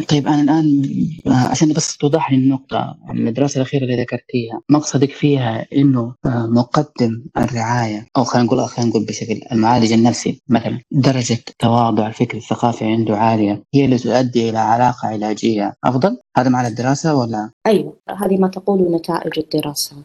[0.00, 0.82] طيب أنا الآن
[1.26, 8.24] عشان بس توضح لي النقطة الدراسة الأخيرة اللي ذكرتيها مقصدك فيها إنه مقدم الرعاية أو
[8.24, 13.84] خلينا نقول خلينا نقول بشكل المعالج النفسي مثلا درجة تواضع الفكر الثقافي عنده عالية هي
[13.84, 19.38] اللي تؤدي إلى علاقة علاجية أفضل؟ هذا معنى الدراسة ولا؟ أيوة هذه ما تقوله نتائج
[19.38, 19.96] الدراسة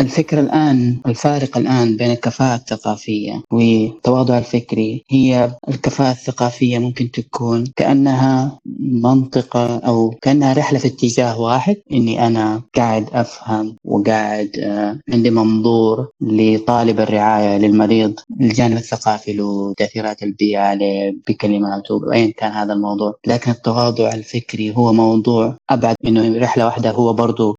[0.00, 8.58] الفكرة الآن الفارق الآن بين الكفاءة الثقافية والتواضع الفكري هي الكفاءة الثقافية ممكن تكون كأنها
[8.80, 16.08] منطقة أو كأنها رحلة في اتجاه واحد إني أنا قاعد أفهم وقاعد آه، عندي منظور
[16.20, 23.14] لطالب الرعاية للمريض الجانب الثقافي له تأثيرات البيئة عليه بكلماته وأيا كان هذا الموضوع.
[23.26, 27.56] لكن التواضع الفكري هو موضوع أبعد إنه رحلة واحدة هو برضو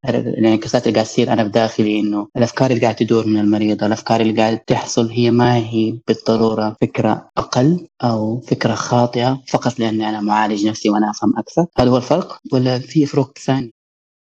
[0.93, 5.10] قاعد تصير أنا بداخلي إنه الأفكار اللي قاعد تدور من المريض الأفكار اللي قاعد تحصل
[5.10, 11.10] هي ما هي بالضرورة فكرة أقل أو فكرة خاطئة فقط لأني أنا معالج نفسي وأنا
[11.10, 11.65] أفهم أكثر.
[11.78, 13.81] هذا هو الفرق ولا في فروق ثانية؟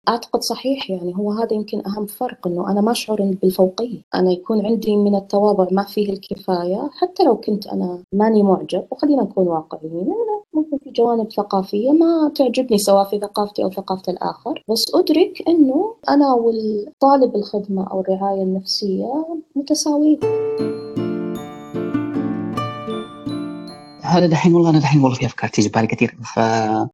[0.08, 4.66] أعتقد صحيح يعني هو هذا يمكن أهم فرق إنه أنا ما أشعر بالفوقية، أنا يكون
[4.66, 10.06] عندي من التواضع ما فيه الكفاية حتى لو كنت أنا ماني معجب وخلينا نكون واقعيين
[10.06, 15.48] أنا ممكن في جوانب ثقافية ما تعجبني سواء في ثقافتي أو ثقافة الآخر، بس أدرك
[15.48, 20.20] إنه أنا والطالب الخدمة أو الرعاية النفسية متساويين.
[24.10, 26.16] هذا دحين والله أنا دحين والله في أفكار تيجي ببالي كثير.
[26.34, 26.38] ف...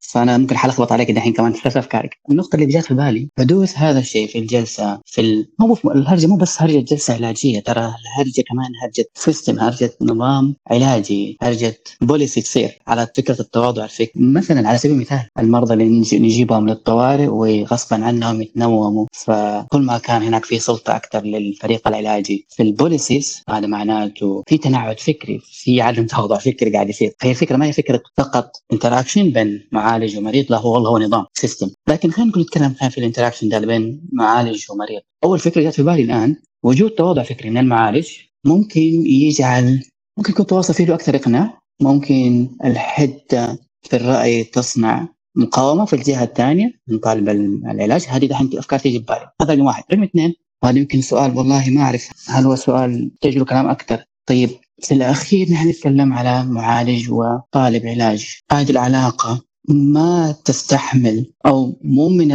[0.00, 2.18] فأنا ممكن حلخبط عليك دحين كمان ثلاث أفكارك.
[2.30, 5.48] النقطة اللي جات في بالي حدوث هذا الشيء في الجلسة في ال...
[5.58, 11.36] مو الهرجة مو بس هرجة جلسة علاجية ترى الهرجة كمان هرجة system هرجة نظام علاجي
[11.42, 15.84] هرجة policy تصير على فكرة التواضع الفكري مثلا على سبيل المثال المرضى اللي
[16.18, 19.06] نجيبهم للطوارئ وغصبا عنهم يتنوموا.
[19.12, 22.46] فكل ما كان هناك في سلطة أكثر للفريق العلاجي.
[22.50, 27.05] في ال policies هذا معناته في تعنت فكري في عدم تواضع فكري قاعد يصير.
[27.20, 31.24] فهي الفكرة ما هي فكرة فقط interaction بين معالج ومريض؟ لا هو والله هو نظام
[31.34, 35.00] system لكن خلينا نتكلم في الانتراكشن ده بين معالج ومريض.
[35.24, 38.08] أول فكرة جات في بالي الآن وجود تواضع فكري من المعالج
[38.44, 39.82] ممكن يجعل
[40.18, 41.60] ممكن يكون تواصل فيه أكثر إقناع.
[41.80, 48.06] ممكن الحده في الرأي تصنع مقاومة في الجهة الثانية من طالب العلاج.
[48.08, 49.84] هذه دحين أفكار تيجي ببالي هذا رقم واحد.
[49.92, 54.04] رقم اثنين وهذا يمكن سؤال والله ما أعرف هل هو سؤال تجربة كلام أكثر.
[54.26, 54.50] طيب
[54.82, 58.40] في الأخير نحن نتكلم على معالج وطالب علاج.
[58.52, 62.28] هذه العلاقة ما تستحمل أو مو من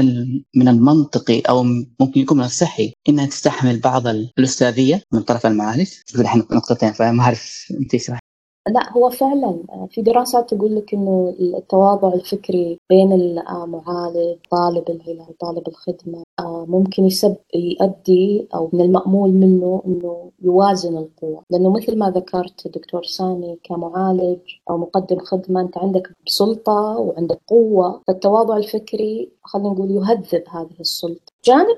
[0.55, 1.63] من المنطقي أو
[1.99, 5.89] ممكن يكون من الصحي إنها تستحمل بعض الأستاذية من طرف المعالج.
[6.25, 8.19] إحنا نقطتين فما أعرف انت اشرح
[8.67, 15.67] لا هو فعلا في دراسات تقول لك إنه التواضع الفكري بين المعالج طالب العلاج طالب
[15.67, 16.23] الخدمة آه،
[16.67, 21.43] ممكن يسب يؤدي أو من المأمول منه إنه يوازن القوة.
[21.49, 24.39] لأنه مثل ما ذكرت دكتور سامي كمعالج
[24.69, 31.31] أو مقدم خدمة أنت عندك سلطة وعندك قوة فالتواضع الفكري خلينا نقول يهذب هذه السلطة.
[31.41, 31.77] الجانب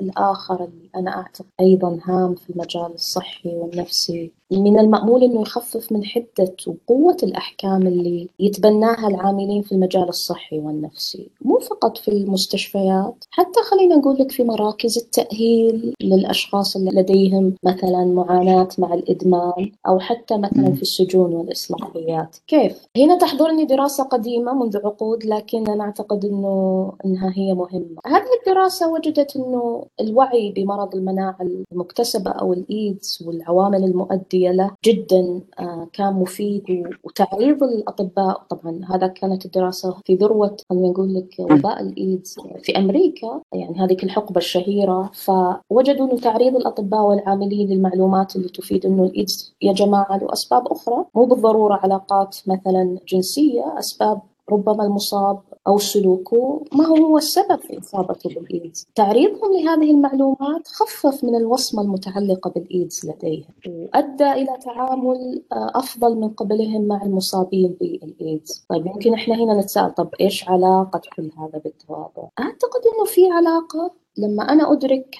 [0.00, 6.04] الآخر اللي أنا أعتقد أيضا هام في المجال الصحي والنفسي من المأمول أنه يخفف من
[6.04, 11.30] حدة وقوة الأحكام اللي يتبناها العاملين في المجال الصحي والنفسي.
[11.40, 17.54] مو فقط في المستشفيات حتى خلينا خلينا نقول لك في مراكز التأهيل للأشخاص اللي لديهم
[17.64, 22.36] مثلا معاناة مع الإدمان أو حتى مثلا في السجون والإصلاحيات.
[22.46, 27.96] كيف؟ هنا تحضرني دراسة قديمة منذ عقود لكن أنا أعتقد أنه أنها هي مهمة.
[28.06, 31.36] هذه الدراسة وجدت أنه الوعي بمرض المناعة
[31.72, 38.42] المكتسبة أو الإيدز والعوامل المؤدية له جدا آه، كان مفيد وتعريض الأطباء.
[38.50, 43.40] طبعا هذا كانت الدراسة في ذروة خلينا نقول لك وباء الإيدز في أمريكا.
[43.52, 49.72] يعني هذه الحقبة الشهيرة فوجدوا أنه تعريض الأطباء والعاملين للمعلومات اللي تفيد أنه الإيدز يا
[49.72, 51.04] جماعة له أسباب أخرى.
[51.14, 54.20] مو بالضرورة علاقات مثلا جنسية أسباب
[54.52, 61.34] ربما المصاب أو سلوكه ما هو السبب في إصابته بالإيدز؟ تعريضهم لهذه المعلومات خفف من
[61.34, 68.66] الوصمة المتعلقة بالإيدز لديهم وأدى إلى تعامل آه، أفضل من قبلهم مع المصابين بالإيدز.
[68.68, 73.90] طيب ممكن إحنا هنا نتساءل طب إيش علاقة كل هذا بالتواضع؟ أعتقد إنه في علاقة.
[74.18, 75.16] لما أنا أدرك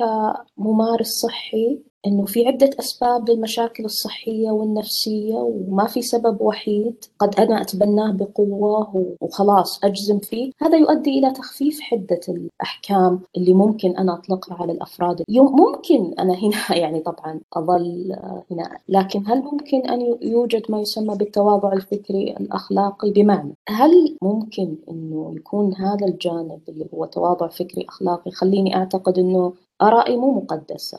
[0.58, 7.60] كممارس صحي إنه في عدة أسباب للمشاكل الصحية والنفسية وما في سبب وحيد قد أنا
[7.62, 10.50] أتبناه بقوة وخلاص أجزم فيه.
[10.60, 15.22] هذا يؤدي إلى تخفيف حدة الأحكام اللي ممكن أنا أطلقها على الأفراد.
[15.28, 18.16] ممكن أنا هنا يعني طبعا أظل
[18.50, 25.32] هنا لكن هل ممكن أن يوجد ما يسمى بالتواضع الفكري الأخلاقي؟ بمعنى هل ممكن أنه
[25.36, 30.98] يكون هذا الجانب اللي هو تواضع فكري أخلاقي خليني أعتقد أنه آرائي مو مقدسة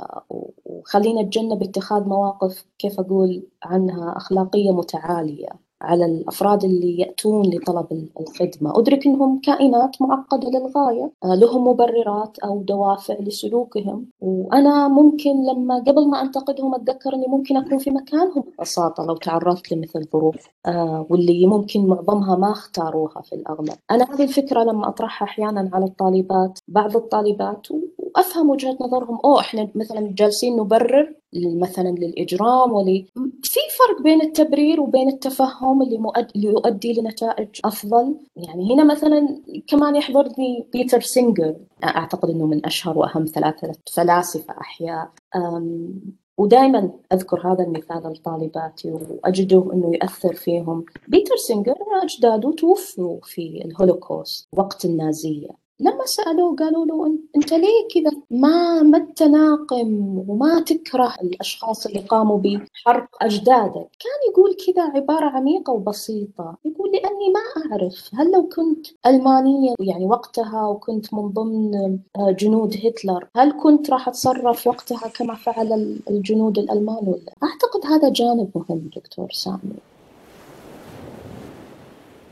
[0.66, 5.67] وخلينا نتجنب اتخاذ مواقف كيف أقول عنها أخلاقية متعالية.
[5.82, 8.80] على الأفراد اللي يأتون لطلب الخدمة.
[8.80, 14.06] أدرك أنهم كائنات معقدة للغاية آه، لهم مبررات أو دوافع لسلوكهم.
[14.22, 18.44] وأنا ممكن لما قبل ما أنتقدهم أتذكر أني ممكن أكون في مكانهم.
[18.60, 23.74] ببساطة لو تعرضت لمثل ظروف آه، واللي ممكن معظمها ما اختاروها في الأغلب.
[23.92, 29.20] أنا هذه الفكرة لما أطرحها أحيانا على الطالبات بعض الطالبات وأفهم وجهة نظرهم.
[29.26, 33.06] أوه إحنا مثلا جالسين نبرر مثلا للإجرام ولي
[33.44, 35.67] في فرق بين التبرير وبين التفهم.
[35.82, 36.28] اللي, مؤد...
[36.36, 38.16] اللي يؤدي لنتائج أفضل.
[38.36, 41.56] يعني هنا مثلا كمان يحضرني بيتر سينجر.
[41.84, 45.12] أعتقد أنه من أشهر وأهم ثلاثة فلاسفة أحياء.
[45.36, 45.94] أم...
[46.38, 50.86] ودائما أذكر هذا المثال لطالباتي وأجده أنه يؤثر فيهم.
[51.08, 55.67] بيتر سينجر أجداده توفوا في الهولوكوست وقت النازية.
[55.80, 62.38] لما سألوه قالوا له أنت ليه كذا؟ ما ما تنقم وما تكره الأشخاص اللي قاموا
[62.38, 63.88] بحرق أجدادك.
[64.00, 70.06] كان يقول كذا عبارة عميقة وبسيطة يقول لأني ما أعرف هل لو كنت ألمانية يعني
[70.06, 71.76] وقتها وكنت من ضمن
[72.16, 78.10] آه، جنود هتلر هل كنت راح أتصرف وقتها كما فعل الجنود الألمان ولا أعتقد هذا
[78.10, 79.60] جانب مهم دكتور سامي.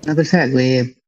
[0.08, 0.50] بالفعل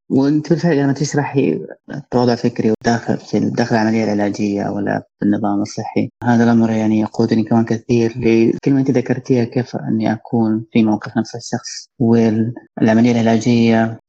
[0.09, 1.59] وانت بالفعل لما تشرحي
[1.93, 6.09] التواضع الفكري داخل في داخل العملية العلاجية ولا النظام الصحي.
[6.23, 11.35] هذا الأمر يعني يقودني كمان كثير لكلمه أنت ذكرتيها كيف أني أكون في موقف نفس
[11.35, 13.99] الشخص والعملية العلاجية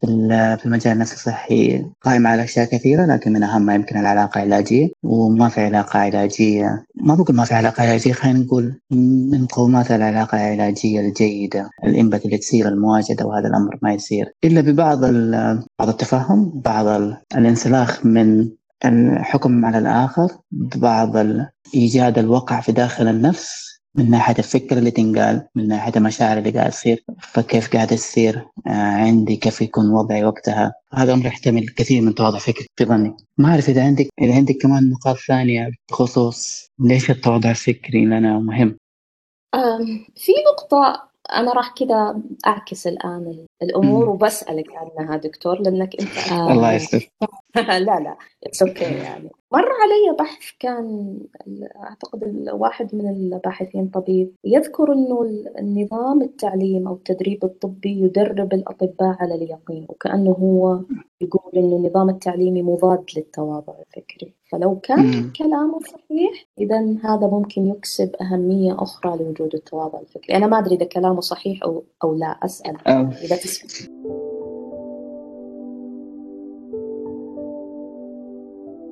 [0.56, 5.48] في المجال النفسي الصحي قائمة على أشياء كثيرة لكن من اهمها يمكن العلاقة العلاجية وما
[5.48, 6.84] في علاقة علاجية.
[6.94, 12.38] ما بقول ما في علاقة علاجية خلينا نقول من مقومات العلاقة العلاجية الجيدة الانبت اللي
[12.38, 14.32] تصير المواجده وهذا الأمر ما يصير.
[14.44, 15.00] إلا ببعض
[15.78, 16.86] بعض التفهم بعض
[17.36, 18.48] الانسلاخ من
[18.84, 21.16] الحكم على الآخر ببعض
[21.74, 26.70] إيجاد الوقع في داخل النفس من ناحية الفكرة اللي تنقال من ناحية المشاعر اللي قاعد
[26.70, 27.04] تصير.
[27.22, 32.38] فكيف قاعد تصير؟ آه، عندي كيف يكون وضعي وقتها؟ هذا أمر يحتمل كثير من تواضع
[32.38, 33.16] فكري في ظني.
[33.38, 38.78] ما أعرف إذا عندك إذا عندك كمان نقاط ثانية بخصوص ليش التواضع الفكري لنا مهم.
[40.16, 47.10] في نقطة أنا راح كذا أعكس الآن الأمور وبسألك عنها دكتور لأنك أنت الله يسلمك.
[47.56, 49.30] لا لا it's okay يعني.
[49.52, 51.18] مر علي بحث كان
[51.76, 55.22] أعتقد واحد من الباحثين طبيب يذكر إنه
[55.58, 60.80] النظام التعليم أو التدريب الطبي يدرب الأطباء على اليقين وكأنه هو
[61.20, 64.37] يقول إنه النظام التعليمي مضاد للتواضع الفكري.
[64.52, 70.36] فلو كان كلامه صحيح إذا هذا ممكن يكسب أهمية أخرى لوجود التواضع الفكري.
[70.36, 72.76] أنا ما أدري إذا كلامه صحيح أو أو لا أسأل.
[73.24, 73.88] إذا تسمع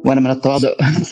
[0.06, 0.68] وأنا من التواضع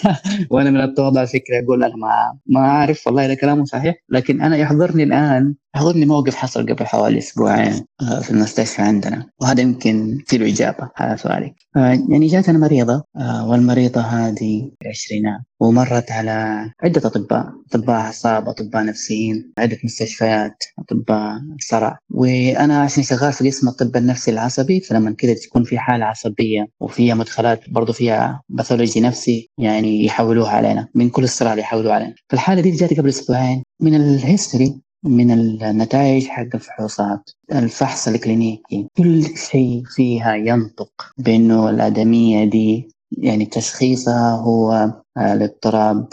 [0.51, 4.57] وأنا من التواضع فكره أقول أنا ما ما أعرف والله إذا كلامه صحيح لكن أنا
[4.57, 10.39] يحضرني الان يحضرني موقف حصل قبل حوالي أسبوعين آه، في المستشفى عندنا وهذا يمكن في
[10.39, 11.55] له إجابة على سؤالك.
[11.77, 18.49] آه، يعني جاتنا مريضة آه، والمريضة هذه في العشرينات ومرت على عدة أطباء أطباء أعصاب
[18.49, 21.99] أطباء نفسيين عدة مستشفيات أطباء صرع.
[22.11, 27.15] وأنا عشان شغال في قسم الطب النفسي العصبي فلما كذا تكون في حالة عصبية وفيها
[27.15, 28.43] مدخلات برضو فيها
[28.85, 32.15] pathology نفسي يعني يحولوها علينا من كل الصراع اللي يحولوها علينا.
[32.31, 38.87] فالحالة دي جاتني قبل أسبوعين من ال history من النتائج حق الفحوصات الفحص ال clinical.
[38.97, 46.09] كل شيء فيها ينطق بأنه الآدمية دي يعني تشخيصها هو الاضطراب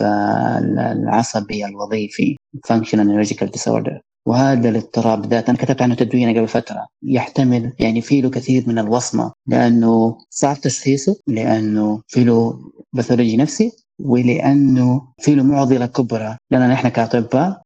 [0.77, 2.36] العصبي الوظيفي
[2.67, 4.11] functional neurological disorder.
[4.25, 8.79] وهذا الاضطراب ذا أنا كتبت عنه تدوينه قبل فترة يحتمل يعني في له كثير من
[8.79, 12.60] الوصمة لأنه صعب تشخيصه لأنه في له
[12.93, 13.71] باثولوجي نفسي
[14.03, 17.62] ولأنه في له معضلة كبرى لأن نحن كأطباء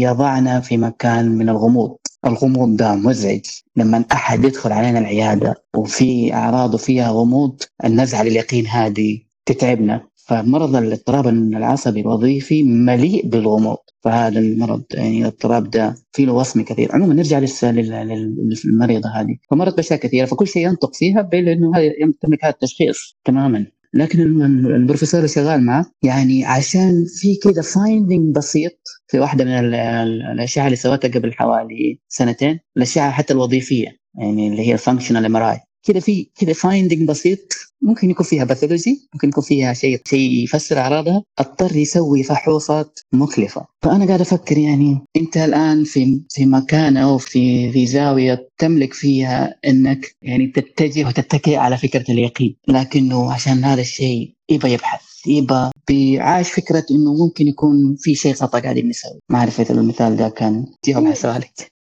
[0.00, 1.96] يضعنا في مكان من الغموض.
[2.26, 3.40] الغموض ده مزعج.
[3.76, 10.00] لما أحد يدخل علينا العيادة وفي اعراض وفيها غموض النزعه لليقين هذه تتعبنا.
[10.16, 13.76] فمرض الاضطراب العصبي الوظيفي مليء بالغموض.
[14.04, 16.92] فهذا المرض يعني الاضطراب ده فيه له وصمه كثير.
[16.92, 19.36] عموما نرجع للمريضة هذه.
[19.50, 23.66] فمرت باشياء كثيرة فكل شيء ينطق فيها بانه هذا يمتلك هذا التشخيص تماما.
[23.94, 24.20] لكن
[24.66, 30.76] البروفيسور اللي شغال معه يعني عشان في كده finding بسيط في واحدة من الاشعه اللي
[30.76, 33.86] سوتها قبل حوالي سنتين الاشعه حتى الوظيفية
[34.18, 37.38] يعني اللي هي ال functional MRI كده في كده finding بسيط.
[37.82, 41.22] ممكن يكون فيها pathology ممكن يكون فيها شيء شيء يفسر أعراضها.
[41.38, 47.72] اضطر يسوي فحوصات مكلفه فأنا قاعد أفكر يعني أنت الآن في في مكان أو في
[47.72, 52.56] في زاوية تملك فيها إنك يعني تتجه وتتكئ على فكرة اليقين.
[52.68, 58.58] لكنه عشان هذا الشيء يبغى يبحث يبغى بيعاش فكرة إنه ممكن يكون في شيء خطأ
[58.58, 59.18] قاعدين نسوي.
[59.30, 61.72] ما أعرف إذا المثال ده كان جاوب على سؤالك.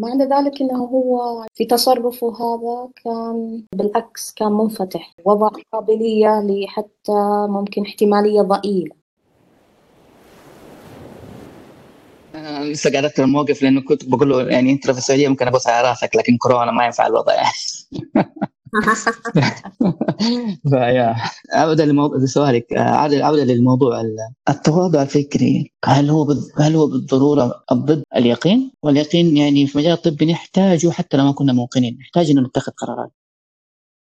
[0.00, 5.14] معنى ذلك إنه هو في تصرفه هذا كان بالعكس كان منفتح.
[5.24, 8.96] وضع قابلية لحتى ممكن احتمالية ضئيلة.
[12.62, 15.88] لسه قاعد اذكر الموقف لأنه كنت بقول له يعني أنت في السعودية ممكن أبص على
[15.88, 17.52] رأسك لكن كورونا ما ينفع الوضع يعني.
[20.70, 21.16] فيا
[21.52, 24.02] عودة لموضوع سؤالك عودة عودة للموضوع
[24.48, 30.90] التواضع الفكري هل هو هل هو بالضرورة ضد اليقين؟ واليقين يعني في مجال الطب نحتاجه
[30.90, 33.10] حتى لو ما كنا موقنين، نحتاج إنه نتخذ قرارات.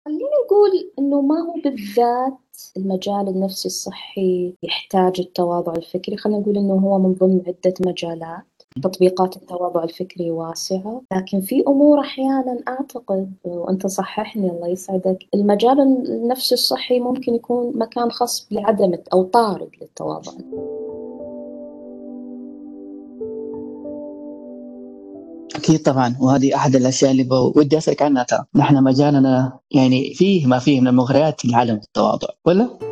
[0.06, 2.38] خليني أقول إنه ما هو بالذات
[2.78, 8.44] المجال النفسي الصحي يحتاج التواضع الفكري، خلينا نقول إنه هو من ضمن عدة مجالات.
[8.76, 16.56] تطبيقات التواضع الفكري واسعة لكن في أمور أحيانا أعتقد وأنت صححني الله يسعدك المجال النفسي
[16.56, 20.32] الصحي ممكن يكون مكان خاص لعدم أو طارد للتواضع
[25.56, 30.60] أكيد طبعا وهذه أحد الأشياء اللي ودي أسألك عنها ترى نحن مجالنا يعني فيه ما
[30.60, 32.91] فيه من المغريات لعدم التواضع ولا؟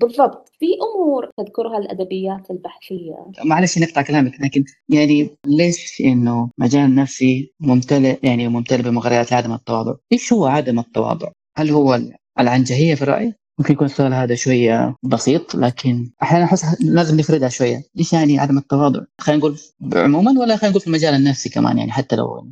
[0.00, 7.52] بالضبط في أمور تذكرها الأدبيات البحثية معلش نقطع كلامك لكن يعني ليش إنه مجال نفسي
[7.60, 12.00] ممتلئ يعني ممتلئ بمغريات عدم التواضع؟ إيش هو عدم التواضع؟ هل هو
[12.40, 17.82] العنجهية في الراي؟ ممكن يكون السؤال هذا شوية بسيط لكن أحيانا أحس لازم نفردها شوية،
[17.98, 19.58] إيش يعني عدم التواضع؟ خلينا نقول
[19.94, 22.48] عموما ولا خلينا نقول في المجال النفسي كمان يعني حتى لو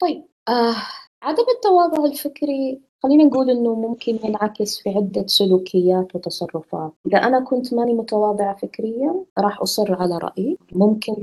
[0.00, 0.76] طيب آه
[1.22, 7.74] عدم التواضع الفكري خلينا نقول إنه ممكن ينعكس في عدة سلوكيات وتصرفات، إذا أنا كنت
[7.74, 11.14] ماني متواضعة فكريا راح أصر على رأيي، ممكن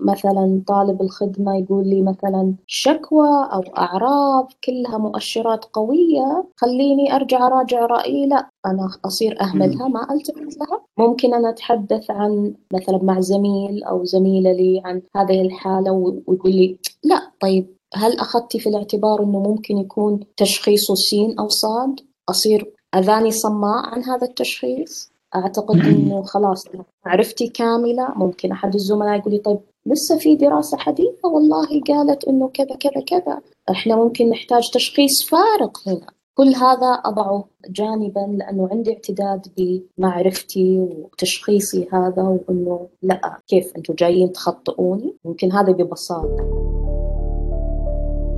[0.00, 7.86] مثلا طالب الخدمة يقول لي مثلا شكوى أو أعراض كلها مؤشرات قوية خليني أرجع أراجع
[7.86, 8.26] رأيي.
[8.26, 14.04] لا أنا أصير أهملها ما ألتفت لها، ممكن أنا أتحدث عن مثلا مع زميل أو
[14.04, 19.78] زميلة لي عن هذه الحالة ويقول لي لا طيب هل أخذتي في الاعتبار أنه ممكن
[19.78, 26.64] يكون تشخيصه سين أو صاد؟ أصير أذاني صماء عن هذا التشخيص؟ أعتقد أنه خلاص
[27.06, 28.08] معرفتي كاملة.
[28.16, 33.00] ممكن أحد الزملاء يقول لي طيب لسه في دراسة حديثة؟ والله قالت أنه كذا كذا
[33.06, 33.40] كذا.
[33.70, 36.06] إحنا ممكن نحتاج تشخيص فارق هنا.
[36.34, 44.32] كل هذا أضعه جانبا لأنه عندي اعتداد بمعرفتي وتشخيصي هذا وأنه لا كيف أنتم جايين
[44.32, 46.59] تخطئوني؟ ممكن هذا ببساطة.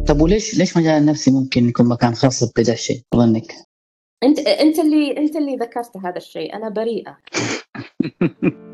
[0.08, 3.54] طب وليش ليش مجال النفسي ممكن يكون مكان خاص بهذا الشيء؟ أظنك؟
[4.22, 6.56] انت أنت اللي أنت اللي ذكرت هذا الشيء.
[6.56, 7.16] أنا بريئة.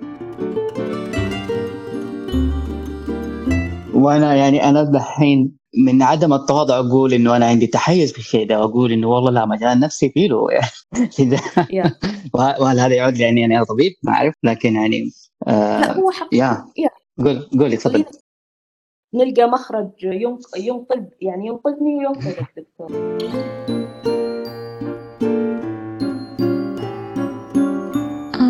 [3.94, 8.60] وأنا يعني أنا دحين من عدم التواضع أقول إنه أنا عندي تحيز في الشيء ده
[8.60, 10.46] وأقول إنه والله لا مجال نفسي فيه له.
[11.70, 11.94] يعني
[12.34, 14.34] وهل هذا يعود لأني يعني أنا طبيب؟ ما أعرف.
[14.42, 15.10] لكن يعني
[15.48, 16.64] آه لا هو حق يا.
[17.18, 18.04] قول قولي تفضل.
[19.14, 19.90] نلقى مخرج
[20.56, 23.18] ينقذ يعني ينقذني وينقذك دكتور.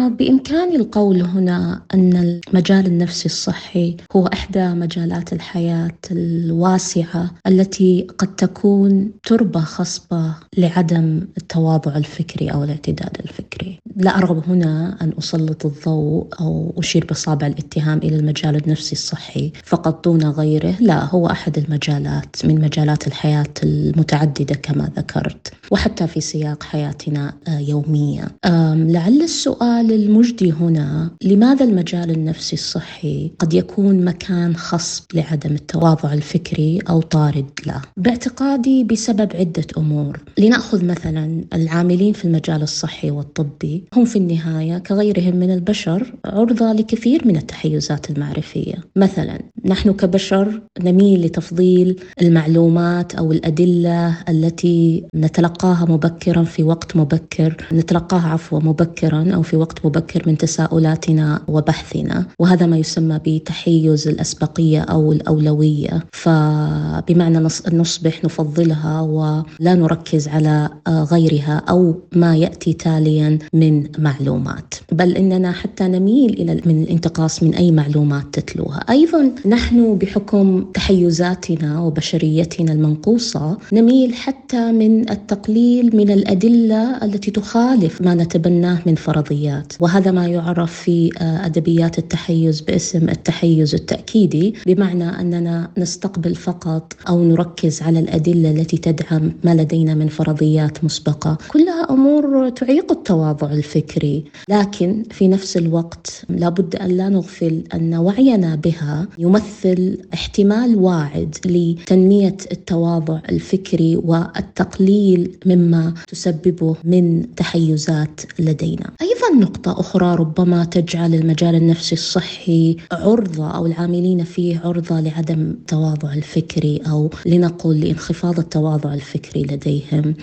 [0.08, 9.12] بإمكاني القول هنا أن المجال النفسي الصحي هو إحدى مجالات الحياة الواسعة التي قد تكون
[9.22, 13.78] تربة خصبة لعدم التواضع الفكري أو الاعتدال الفكري.
[13.98, 20.04] لا أرغب هنا أن أسلط الضوء أو أشير بصابع الاتهام إلى المجال النفسي الصحي فقط
[20.04, 20.74] دون غيره.
[20.80, 27.58] لا هو أحد المجالات من مجالات الحياة المتعددة كما ذكرت وحتى في سياق حياتنا آه،
[27.58, 28.28] يوميا
[28.74, 36.78] لعل السؤال المجدي هنا لماذا المجال النفسي الصحي قد يكون مكان خصب لعدم التواضع الفكري
[36.90, 40.20] أو طارد له؟ باعتقادي بسبب عدة أمور.
[40.38, 43.87] لنأخذ مثلا العاملين في المجال الصحي والطبي.
[43.96, 48.74] هم في النهاية كغيرهم من البشر عرضة لكثير من التحيزات المعرفية.
[48.96, 58.28] مثلا نحن كبشر نميل لتفضيل المعلومات أو الأدلة التي نتلقاها مبكرا في وقت مبكر نتلقاها
[58.28, 62.26] عفوا مبكرا أو في وقت مبكر من تساؤلاتنا وبحثنا.
[62.38, 66.04] وهذا ما يسمى بتحيز الأسبقية أو الأولوية.
[66.12, 67.38] فبمعنى
[67.72, 75.88] نصبح نفضلها ولا نركز على غيرها أو ما يأتي تاليا من معلومات بل إننا حتى
[75.88, 78.84] نميل إلى من الانتقاص من أي معلومات تتلوها.
[78.90, 88.14] أيضا نحن بحكم تحيزاتنا وبشريتنا المنقوصة نميل حتى من التقليل من الأدلة التي تخالف ما
[88.14, 89.72] نتبناه من فرضيات.
[89.80, 97.82] وهذا ما يعرف في أدبيات التحيز باسم التحيز التأكيدي بمعنى أننا نستقبل فقط أو نركز
[97.82, 101.38] على الأدلة التي تدعم ما لدينا من فرضيات مسبقة.
[101.48, 104.24] كلها أمور تعيق التواضع الفكري.
[104.48, 112.36] لكن في نفس الوقت لابد أن لا نغفل أن وعينا بها يمثل احتمال واعد لتنمية
[112.52, 118.90] التواضع الفكري والتقليل مما تسببه من تحيزات لدينا.
[119.02, 126.12] أيضا نقطة أخرى ربما تجعل المجال النفسي الصحي عرضة أو العاملين فيه عرضة لعدم التواضع
[126.12, 130.14] الفكري أو لنقل لانخفاض التواضع الفكري لديهم.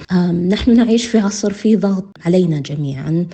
[0.50, 3.25] نحن نعيش في عصر فيه ضغط علينا جميعا.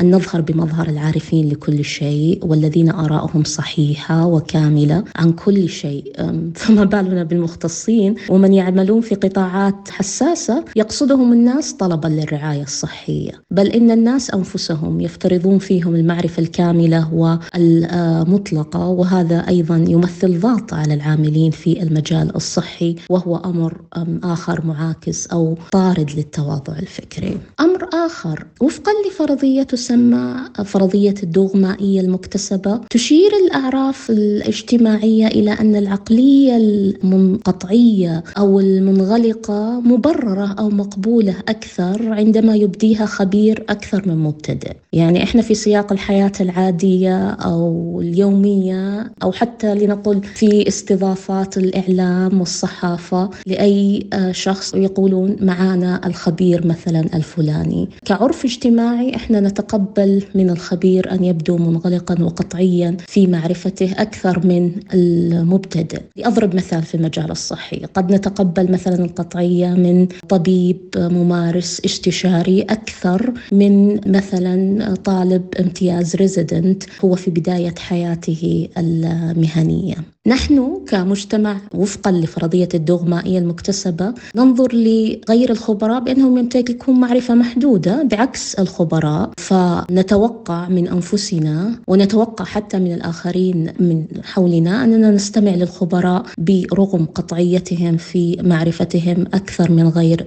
[0.00, 6.12] أن نظهر بمظهر العارفين لكل شيء والذين آراؤهم صحيحة وكاملة عن كل شيء.
[6.60, 8.14] فما بالنا بالمختصين.
[8.28, 13.30] ومن يعملون في قطاعات حساسة يقصدهم الناس طلبا للرعاية الصحية.
[13.50, 18.86] بل إن الناس أنفسهم يفترضون فيهم المعرفة الكاملة والمطلقة.
[18.86, 22.96] وهذا أيضا يمثل ضغط على العاملين في المجال الصحي.
[23.10, 23.80] وهو أمر
[24.24, 27.38] آخر معاكس أو طارد للتواضع الفكري.
[27.60, 28.92] أمر آخر وفقا
[29.30, 40.54] لفرضية تسمى فرضية الدوغمائية المكتسبة تشير الأعراف الاجتماعية إلى أن العقلية المنقطعية أو المنغلقة مبررة
[40.58, 44.72] أو مقبولة أكثر عندما يبديها خبير أكثر من مبتدئ.
[44.92, 53.30] يعني إحنا في سياق الحياة العادية أو اليومية أو حتى لنقل في استضافات الإعلام والصحافة
[53.46, 57.88] لأي شخص يقولون معانا الخبير مثلا الفلاني.
[58.04, 66.00] كعرف اجتماعي إحنا نتقبل من الخبير أن يبدو منغلقا وقطعيا في معرفته أكثر من المبتدئ.
[66.16, 67.76] لأضرب مثال في المجال الصحي.
[67.94, 77.14] قد نتقبل مثلا القطعية من طبيب ممارس استشاري أكثر من مثلا طالب امتياز ريزيدنت هو
[77.14, 79.94] في بداية حياته المهنية.
[80.26, 88.02] نحن كمجتمع وفقا لفرضية الدوغمائية المكتسبة ننظر لغير الخبراء بأنهم يمتلكون معرفة محدودة.
[88.02, 97.06] بعكس الخبراء فنتوقع من أنفسنا ونتوقع حتى من الآخرين من حولنا أننا نستمع للخبراء برغم
[97.14, 100.26] قطعيتهم في معرفتهم أكثر من غير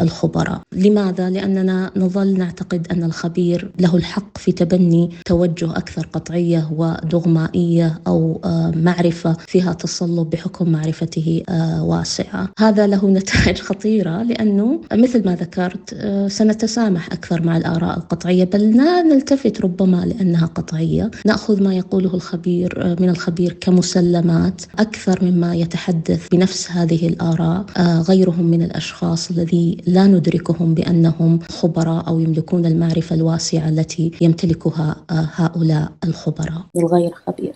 [0.00, 8.00] الخبراء لماذا؟ لأننا نظل نعتقد أن الخبير له الحق في تبني توجه أكثر قطعية ودغمائية
[8.06, 8.40] أو
[8.76, 15.94] معرفة فيها تصلب بحكم معرفته آه، واسعة هذا له نتائج خطيرة لأنه مثل ما ذكرت
[15.94, 21.10] آه، سنتسامح أكثر مع الآراء القطعية بل لا نلتفت ربما لأنها قطعية.
[21.26, 27.64] نأخذ ما يقوله الخبير آه، من الخبير كمسلمات أكثر مما يتحدث بنفس هذه الآراء.
[28.00, 35.92] غيرهم من الأشخاص الذي لا ندركهم بأنهم خبراء أو يملكون المعرفة الواسعة التي يمتلكها هؤلاء
[36.04, 36.66] الخبراء.
[36.76, 37.52] الغير خبير.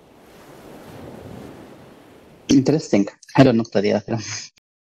[2.51, 4.19] انترستنج حلو النقطة دي أكرم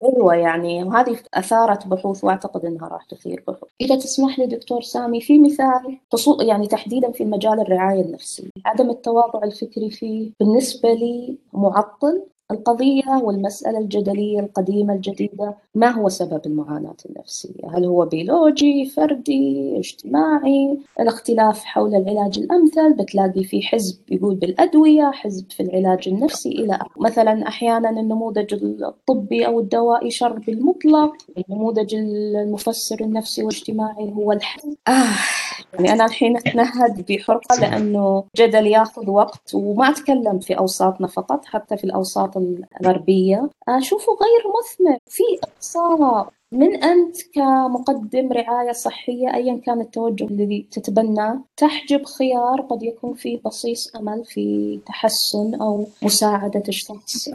[0.05, 3.71] أيوه يعني وهذه أثارت بحوث وأعتقد إنها راح تثير بحوث.
[3.81, 5.99] إذا تسمح لي دكتور سامي في مثال
[6.41, 13.79] يعني تحديدا في مجال الرعاية النفسية، عدم التواضع الفكري فيه بالنسبة لي معطل القضية والمسألة
[13.79, 21.95] الجدلية القديمة الجديدة ما هو سبب المعاناة النفسية؟ هل هو بيولوجي، فردي، اجتماعي؟ الاختلاف حول
[21.95, 26.91] العلاج الأمثل بتلاقي في حزب يقول بالأدوية، حزب في العلاج النفسي إلى آخره.
[26.97, 34.75] مثلا أحيانا النموذج الطبي أو الدوائي شر بالمطلق، النموذج المفسر النفسي والاجتماعي هو الحزب.
[34.89, 41.45] آه يعني أنا الحين أتنهد بحرقة لأنه جدل ياخذ وقت وما أتكلم في أوساطنا فقط
[41.45, 43.51] حتى في الأوساط الغربية.
[43.69, 44.99] أشوفه غير مثمر.
[45.07, 52.83] في إقصاء من أنت كمقدم رعاية صحية أيا كان التوجه الذي تتبناه تحجب خيار قد
[52.83, 57.29] يكون فيه بصيص أمل في تحسن أو مساعدة الشخص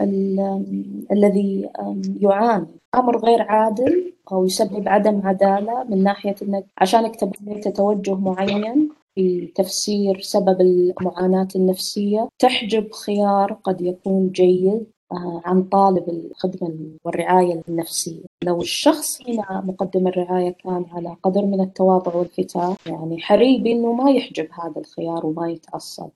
[1.12, 1.70] الذي
[2.20, 8.88] يعاني؟ أمر غير عادل أو يسبب عدم عدالة من ناحية أنك عشانك تبنيت توجه معين
[9.14, 17.62] في تفسير سبب المعاناة النفسية تحجب خيار قد يكون جيد آه، عن طالب الخدمة والرعاية
[17.68, 18.22] النفسية.
[18.44, 24.10] لو الشخص هنا مقدم الرعاية كان على قدر من التواضع والفتاة يعني حري بأنه ما
[24.10, 26.08] يحجب هذا الخيار وما يتعصب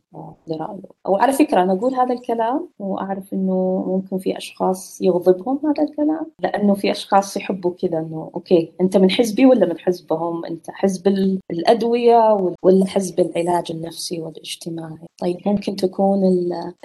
[0.48, 0.82] لرأيه.
[1.08, 6.74] وعلى فكرة أنا أقول هذا الكلام وأعرف أنه ممكن في أشخاص يغضبهم هذا الكلام لأنه
[6.74, 11.08] في أشخاص يحبوا كذا أنه أوكي أنت من حزبي ولا من حزبهم؟ أنت حزب
[11.50, 16.20] الأدوية ولا حزب العلاج النفسي والاجتماعي؟ طيب ممكن تكون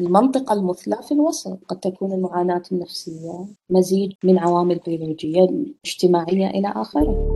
[0.02, 5.25] المنطقة المثلى في الوسط قد تكون المعاناة النفسية مزيج من عوامل بيولوجية.
[5.86, 7.35] اجتماعية إلى آخره.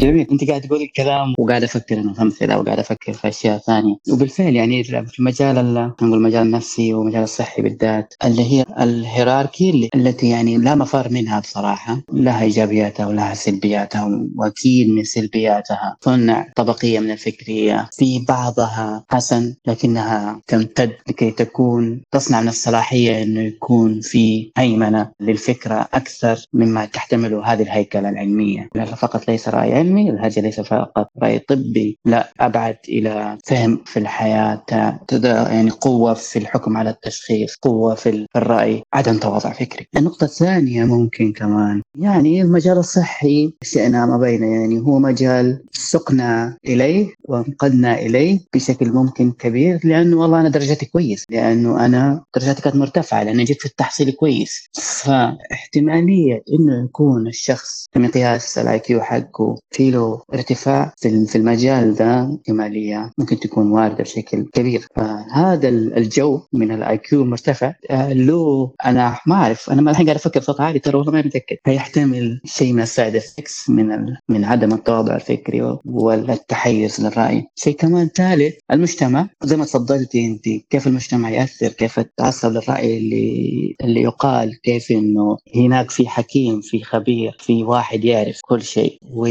[0.00, 0.26] جميل.
[0.32, 3.96] أنت قاعد تقول الكلام وقاعد أفكر إنه في امثله وقاعد أفكر في أشياء ثانية.
[4.12, 5.54] وبالفعل يعني في المجال
[6.02, 12.02] نقول المجال النفسي والمجال الصحي بالذات اللي هي الهيراركي التي يعني لا مفر منها بصراحة.
[12.12, 15.96] لها إيجابياتها ولها سلبياتها وأكيد من سلبياتها.
[16.00, 23.40] صنع طبقية من الفكرية في بعضها حسن لكنها تمتد لكي تكون تصنع من الصلاحيه إنه
[23.40, 28.68] يكون في هيمنة للفكرة أكثر مما تحتمله هذه الهيكلة العلمية.
[28.96, 34.62] فقط ليس راي علمي الهرجة ليس فقط رأي طبي لا أبعد إلى فهم في الحياة
[34.72, 39.86] يعني قوة في الحكم على التشخيص قوة في الرأي عدم تواضع فكري.
[39.96, 47.14] النقطة الثانية ممكن كمان يعني المجال الصحي شئنا أم أبينا يعني هو مجال سقنا إليه
[47.24, 53.22] وانقدنا إليه بشكل ممكن كبير لأنه والله أنا درجتي كويس لأنه أنا درجتي كانت مرتفعة
[53.22, 54.68] لأني جيت في التحصيل كويس.
[54.74, 62.36] فاحتمالية إنه يكون الشخص في مقياس ال IQ حقه في له ارتفاع في المجال ذا
[62.38, 64.86] احتمالية ممكن تكون واردة بشكل كبير.
[64.96, 70.40] فهذا الجو من ال IQ المرتفع آه، له أنا ما أعرف أنا الحين قاعد أفكر
[70.40, 71.56] بصوت عالي ترى والله ما متأكد.
[71.88, 73.88] هيحتمل شيء من ال side effects من
[74.28, 77.46] من عدم التواضع الفكري والتحيز للرأي.
[77.56, 79.28] شيء كمان ثالث المجتمع.
[79.42, 85.36] زي ما تفضلتي انت كيف المجتمع يأثر؟ كيف التعصب للرأي اللي اللي يقال؟ كيف إنه
[85.56, 88.98] هناك في حكيم في خبير في واحد يعرف كل شيء.
[89.10, 89.26] و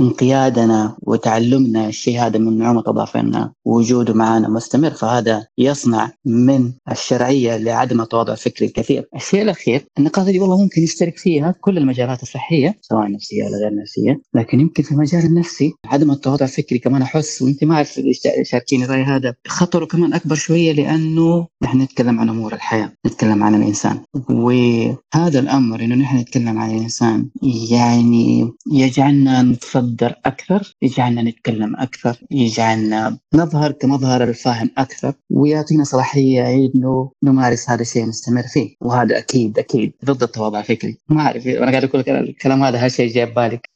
[0.00, 4.90] انقيادنا وتعلمنا الشيء هذا من نعومة أظفارنا ووجوده معنا مستمر.
[4.90, 9.08] فهذا يصنع من الشرعية لعدم التواضع الفكري الكثير.
[9.16, 13.74] الشيء الأخير النقاط اللي والله ممكن يشترك فيها كل المجالات الصحية سواء نفسية ولا غير
[13.74, 18.00] نفسية لكن يمكن في المجال النفسي عدم التواضع الفكري كمان أحس وأنت ما أعرف
[18.42, 19.34] شاركيني الرأي هذا.
[19.46, 24.00] خطره كمان أكبر شوية لأنه نحن نتكلم عن أمور الحياة نتكلم عن الإنسان.
[24.30, 27.28] وهذا الأمر إنه نحن نتكلم عن الإنسان
[27.70, 37.10] يعني يجعلنا نتصدر أكثر يجعلنا نتكلم أكثر يجعلنا نظهر كمظهر الفاهم أكثر ويعطينا صلاحية إنه
[37.22, 38.74] نمارس هذا الشيء نستمر فيه.
[38.80, 40.98] وهذا أكيد أكيد ضد التواضع الفكري.
[41.08, 43.70] ما أعرف أنا قاعد أقول الكلام هذا هالشيء جاي ببالك.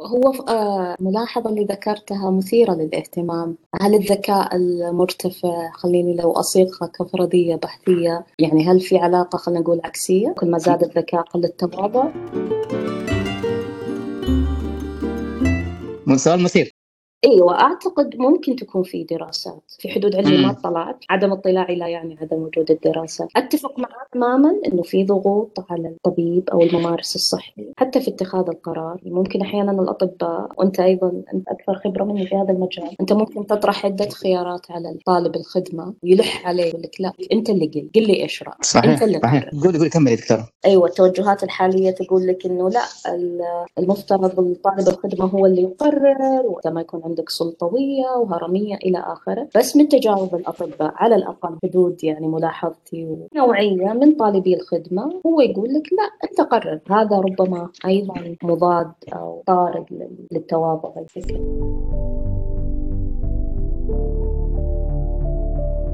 [0.00, 3.56] هو آه، ملاحظة اللي ذكرتها مثيرة للاهتمام.
[3.82, 10.34] هل الذكاء المرتفع خليني لو أصيغها كفرضية بحثية يعني هل في علاقة خلينا نقول عكسية؟
[10.38, 12.08] كل ما زاد الذكاء قل التواضع؟
[16.16, 16.73] سؤال مثير.
[17.24, 22.18] أيوه اعتقد ممكن تكون في دراسات في حدود علمي ما طلعت عدم اطلاعي لا يعني
[22.20, 28.00] عدم وجود الدراسات أتفق معك تماما إنه في ضغوط على الطبيب أو الممارس الصحي حتى
[28.00, 29.00] في اتخاذ القرار.
[29.04, 33.86] ممكن أحيانا الأطباء وأنت أيضا أنت أكثر خبرة مني في هذا المجال أنت ممكن تطرح
[33.86, 38.22] عدة خيارات على طالب الخدمة ويلح عليه يقول لك لا أنت اللي قل قل لي
[38.22, 39.48] إيش رأيك؟ صحيح أنت اللي صحيح.
[39.64, 40.38] قولي قولي كملي دكتور.
[40.64, 42.82] أيوه التوجهات الحالية تقول لك إنه لا
[43.78, 49.48] المفترض طالب الخدمة هو اللي يقرر وقت ما يكون عندك سلطوية وهرمية إلى آخره.
[49.56, 55.74] بس من تجارب الأطباء على الأقل حدود يعني ملاحظتي ونوعية من طالبي الخدمة هو يقول
[55.74, 56.80] لك لا أنت قرر.
[56.90, 59.86] هذا ربما أيضا مضاد أو طارد
[60.32, 61.40] للتواضع الفكري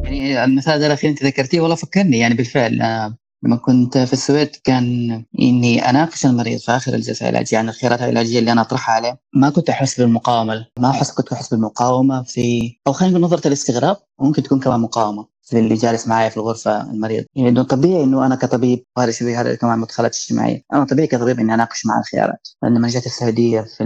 [0.04, 2.80] يعني المثال الأخير أنت ذكرتيه والله فكرني يعني بالفعل.
[2.80, 4.84] آه، لما كنت في السويد كان
[5.40, 9.20] إني أناقش المريض في آخر الجلسة العلاجيه عن الخيارات العلاجيه اللي أنا أطرحها عليه.
[9.34, 13.96] ما كنت أحس بالمقاومة ما أحس كنت أحس بالمقاومة في أو خلينا نقول نظرة الاستغراب
[14.18, 17.24] وممكن تكون كمان مقاومة اللي جالس معايا في الغرفة المريض.
[17.34, 20.62] يعني إنه طبيعي إنه أنا كطبيب وهذا شيء هذا كمان مدخلات اجتماعية.
[20.72, 22.48] أنا طبيعي كطبيب إني أناقش مع الخيارات.
[22.62, 23.84] لما جيت السعودية في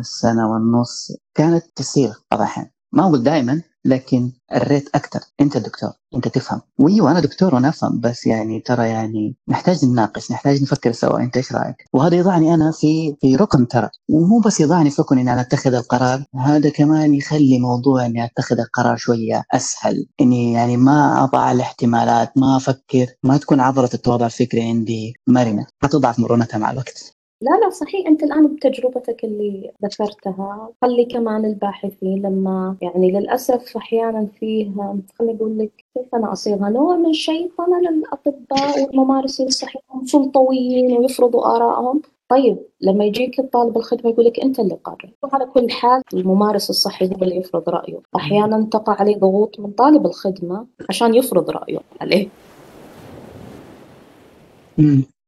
[0.00, 6.28] السنة والنص كانت تصير بعض الاحيان ما أقول دائما لكن الريت أكثر أنت دكتور أنت
[6.28, 6.60] تفهم.
[6.78, 11.18] وأيوة أنا دكتور وأنا أفهم بس يعني ترى يعني نحتاج نناقش نحتاج نفكر سوا.
[11.18, 13.88] أنت إيش رأيك؟ وهذا يضعني أنا في في ركن ترى.
[14.10, 18.60] ومو بس يضعني في ركن إني أنا أتخذ القرار هذا كمان يخلي موضوع إني أتخذ
[18.60, 20.06] القرار شوية أسهل.
[20.20, 25.66] إني يعني ما أضع الاحتمالات ما أفكر ما تكون عضله التواضع الفكري عندي مرنة.
[25.82, 27.15] حتضعف مرونتها مع الوقت.
[27.40, 30.68] لا لا صحيح أنت الآن بتجربتك اللي ذكرتها.
[30.82, 34.70] خلي كمان الباحثين لما يعني للأسف أحيانا فيه
[35.18, 42.02] خلي أقول لك كيف أنا أصيغها؟ نوع من الشيطنة للأطباء والممارسين الصحيين سلطويين ويفرضوا آرائهم.
[42.28, 45.10] طيب لما يجيك الطالب الخدمة يقول لك أنت اللي قرر.
[45.22, 47.98] وعلى كل حال الممارس الصحي هو اللي يفرض رأيه.
[48.16, 52.28] أحيانا تقع عليه ضغوط من طالب الخدمة عشان يفرض رأيه عليه.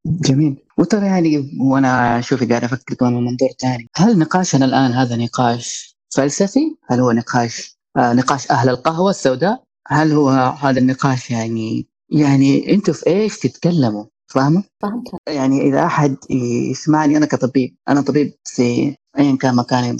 [0.09, 5.16] جميل وترى يعني وأنا شوفي قاعد أفكر كمان من منظور ثاني هل نقاشنا الآن هذا
[5.16, 10.28] نقاش فلسفي؟ هل هو نقاش آه نقاش أهل القهوة السوداء؟ هل هو
[10.61, 16.16] هذا النقاش يعني يعني أنتم في إيش تتكلموا؟ فاهمة؟ فهمت يعني إذا أحد
[16.70, 19.98] يسمعني أنا كطبيب أنا طبيب في ايا كان مكاني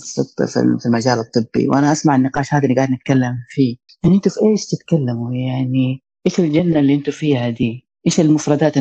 [0.79, 4.67] في المجال الطبي وأنا أسمع النقاش هذا اللي قاعد نتكلم فيه يعني أنتم في إيش
[4.67, 8.77] تتكلموا يعني إيش الجنة اللي أنتم فيها دي؟ إيش المفردات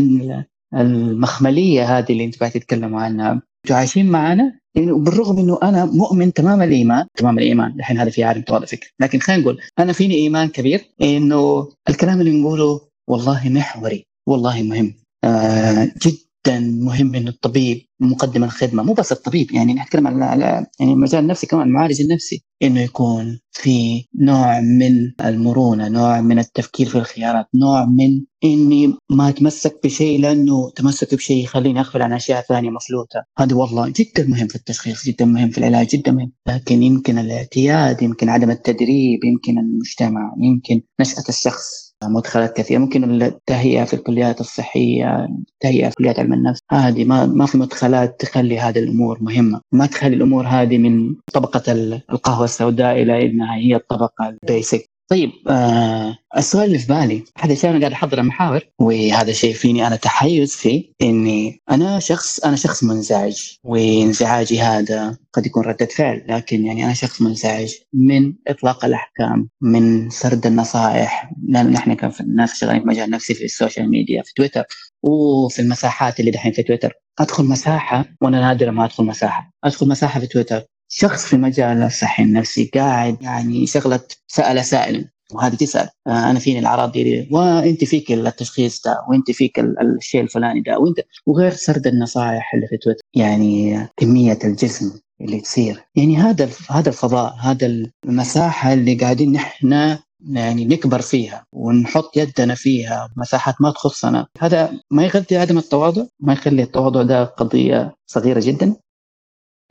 [0.73, 3.41] المخملية هذه اللي انت قاعد تتكلموا عنها.
[3.65, 8.23] أنتوا عايشين معنا يعني بالرغم انه أنا مؤمن تمام الإيمان تمام الإيمان الحين هذا في
[8.23, 14.05] عالم فكري لكن خلينا نقول أنا فيني إيمان كبير؟ إنه الكلام اللي نقوله والله محوري
[14.27, 14.93] والله مهم.
[15.23, 18.83] آه جدا مهم إنه الطبيب مقدم الخدمة.
[18.83, 24.05] مو بس الطبيب يعني نتكلم على يعني المجال النفسي كمان المعالج النفسي إنه يكون في
[24.21, 30.71] نوع من المرونة، نوع من التفكير في الخيارات، نوع من إني ما أتمسك بشيء لأنه
[30.75, 35.25] تمسك بشيء يخليني اغفل عن أشياء ثانية مفلوته، هذا والله جدا مهم في التشخيص، جدا
[35.25, 41.23] مهم في العلاج، جدا مهم، لكن يمكن الاعتياد، يمكن عدم التدريب، يمكن المجتمع، يمكن نشأة
[41.29, 41.86] الشخص.
[42.03, 42.79] مدخلات كثيرة.
[42.79, 48.19] ممكن التهيئة في الكليات الصحية التهيئة في كليات علم النفس هذه ما ما في مدخلات
[48.19, 49.61] تخلي هذه الأمور مهمة.
[49.71, 51.71] ما تخلي الأمور هذه من طبقة
[52.11, 57.53] القهوة السوداء إلى إنها هي الطبقة ال basic طيب آه السؤال اللي في بالي هذا
[57.53, 62.55] الشيء أنا قاعد احضر المحاور وهذا شيء فيني أنا تحيز فيه إني أنا شخص أنا
[62.55, 68.85] شخص منزعج وانزعاجي هذا قد يكون ردة فعل لكن يعني أنا شخص منزعج من إطلاق
[68.85, 71.31] الأحكام من سرد النصائح.
[71.47, 74.63] لأن نحن كناس شغالين في مجال نفسي في السوشيال ميديا في تويتر
[75.03, 76.93] وفي المساحات اللي دحين في تويتر.
[77.19, 79.51] أدخل مساحة وأنا نادر ما أدخل مساحة.
[79.63, 80.61] أدخل مساحة في تويتر.
[80.89, 86.59] شخص في مجال الصحي النفسي قاعد يعني شغلة سأل سائل وهذه تسأل آه، أنا فيني
[86.59, 92.53] الأعراض دي وأنت فيك التشخيص ده وأنت فيك الشيء الفلاني ده وأنت وغير سرد النصائح
[92.53, 95.83] اللي في تويتر يعني كمية الجسم اللي تصير.
[95.95, 99.97] يعني هذا هذا الفضاء هذا المساحة اللي قاعدين نحن
[100.29, 104.27] يعني نكبر فيها ونحط يدنا فيها مساحات ما تخصنا.
[104.39, 108.75] هذا ما يغذي عدم التواضع ما يخلي التواضع ده قضية صغيرة جدا.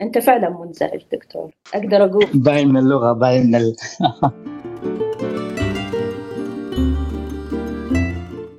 [0.01, 1.51] أنت فعلا منزعج دكتور.
[1.73, 2.25] أقدر أقول.
[2.33, 3.75] باين من اللغة باين من ال...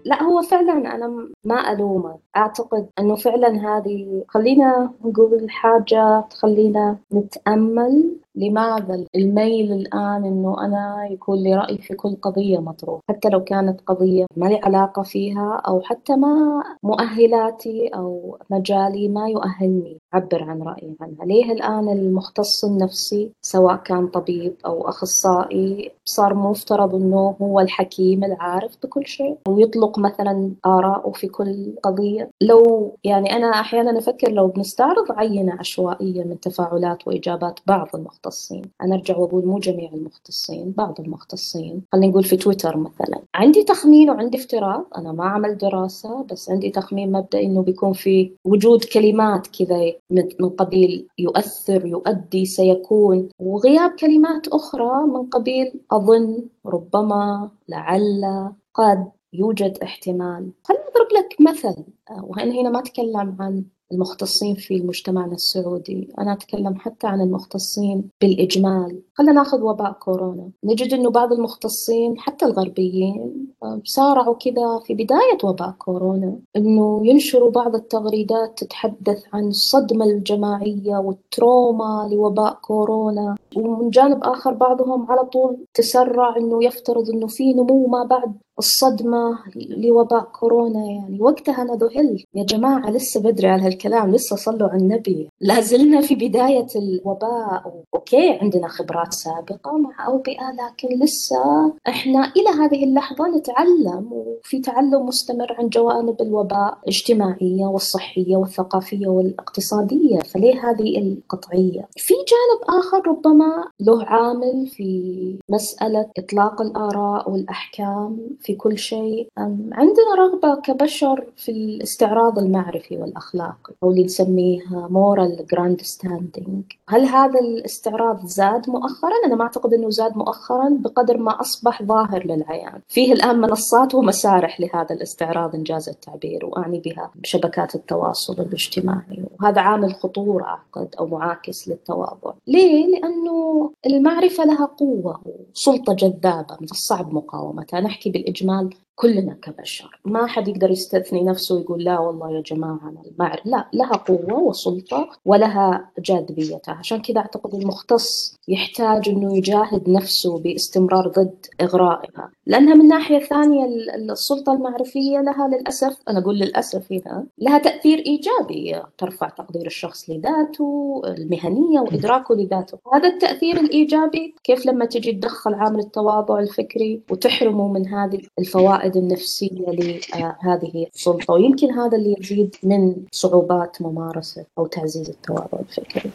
[0.05, 2.19] لا هو فعلا أنا ما ألومه.
[2.37, 11.39] أعتقد إنه فعلا هذه خلينا نقول حاجة تخلينا نتأمل لماذا الميل الآن أنه أنا يكون
[11.39, 15.81] لي رأي في كل قضية مطروح حتى لو كانت قضية ما لي علاقة فيها أو
[15.81, 21.25] حتى ما مؤهلاتي أو مجالي ما يؤهلني أعبر عن رأيي عنها.
[21.25, 28.77] ليه الآن المختص النفسي سواء كان طبيب أو أخصائي صار مفترض أنه هو الحكيم العارف
[28.83, 35.13] بكل شيء؟ ويطلق مثلا آراءه في كل قضية؟ لو يعني أنا أحيانا أفكر لو بنستعرض
[35.13, 38.63] عينة عشوائية من تفاعلات وإجابات بعض المختصين المختصين.
[38.83, 41.83] أنا أرجع وأقول مو جميع المختصين بعض المختصين.
[41.93, 43.21] خلينا نقول في تويتر مثلا.
[43.35, 44.87] عندي تخمين وعندي افتراض.
[44.97, 49.93] أنا ما عمل دراسة بس عندي تخمين مبدئي إنه بيكون في وجود كلمات كذا
[50.41, 53.29] من قبيل يؤثر يؤدي سيكون.
[53.39, 60.51] وغياب كلمات أخرى من قبيل أظن ربما لعل قد يوجد احتمال.
[60.65, 61.85] خليني أضرب لك مثل.
[62.23, 66.09] وأنا هنا ما أتكلم عن المختصين في مجتمعنا السعودي.
[66.19, 69.03] أنا أتكلم حتى عن المختصين بالإجمال.
[69.15, 70.51] خلينا ناخذ وباء كورونا.
[70.65, 73.47] نجد أنه بعض المختصين حتى الغربيين
[73.85, 81.25] سارعوا كذا في بداية وباء كورونا أنه ينشروا بعض التغريدات تتحدث عن الصدمة الجماعية وال
[81.25, 83.37] trauma لوباء كورونا.
[83.57, 89.39] ومن جانب آخر بعضهم على طول تسرع أنه يفترض أنه في نمو ما بعد الصدمة
[89.57, 91.21] لوباء كورونا يعني.
[91.21, 92.25] وقتها أنا ذهلت.
[92.35, 94.15] يا جماعة لسه بدري على هالكلام.
[94.15, 95.29] لسه صلوا على النبي.
[95.41, 97.83] لازلنا في بداية الوباء.
[97.95, 104.09] okay عندنا خبرات سابقة مع أوبئة لكن لسه إحنا إلى هذه اللحظة نتعلم.
[104.13, 110.19] وفي تعلم مستمر عن جوانب الوباء الاجتماعية والصحية والثقافية والاقتصادية.
[110.19, 118.55] فليه هذه القطعية؟ في جانب آخر ربما له عامل في مسألة إطلاق الآراء والأحكام في
[118.55, 119.29] كل شيء.
[119.73, 126.77] عندنا رغبة كبشر في الاستعراض المعرفي والأخلاقي أو اللي نسميه moral grandstanding.
[126.89, 132.27] هل هذا الاستعراض زاد مؤخرا؟ أنا ما أعتقد أنه زاد مؤخرا بقدر ما أصبح ظاهر
[132.27, 132.81] للعيان.
[132.89, 139.25] فيه الآن منصات ومسارح لهذا الاستعراض إنجاز التعبير وأعني بها شبكات التواصل الاجتماعي.
[139.41, 142.33] وهذا عامل خطورة أعتقد أو معاكس للتواضع.
[142.47, 147.81] ليه؟ لأنه المعرفة لها قوة وسلطة جذابة من الصعب مقاومتها.
[147.81, 148.11] نحكي
[148.43, 150.01] بالإجمال كلنا كبشر.
[150.05, 154.39] ما حد يقدر يستثني نفسه ويقول لا والله يا جماعة أنا المعرفة لا لها قوة
[154.39, 156.75] وسلطة ولها جاذبيتها.
[156.75, 162.31] عشان كذا أعتقد المختص يحتاج أنه يجاهد نفسه باستمرار ضد إغرائها.
[162.47, 168.83] لأنها من ناحية ثانية السلطة المعرفية لها للأسف أنا أقول للأسف هنا لها تأثير إيجابي
[168.99, 172.79] ترفع تقدير الشخص لذاته المهنية وإدراكه لذاته.
[172.95, 179.67] هذا التأثير الإيجابي كيف لما تجي تدخل عامل التواضع الفكري وتحرمه من هذه الفوائد النفسية
[179.69, 186.11] لهذه السلطة ويمكن هذا اللي يزيد من صعوبات ممارسة أو تعزيز التواضع الفكري.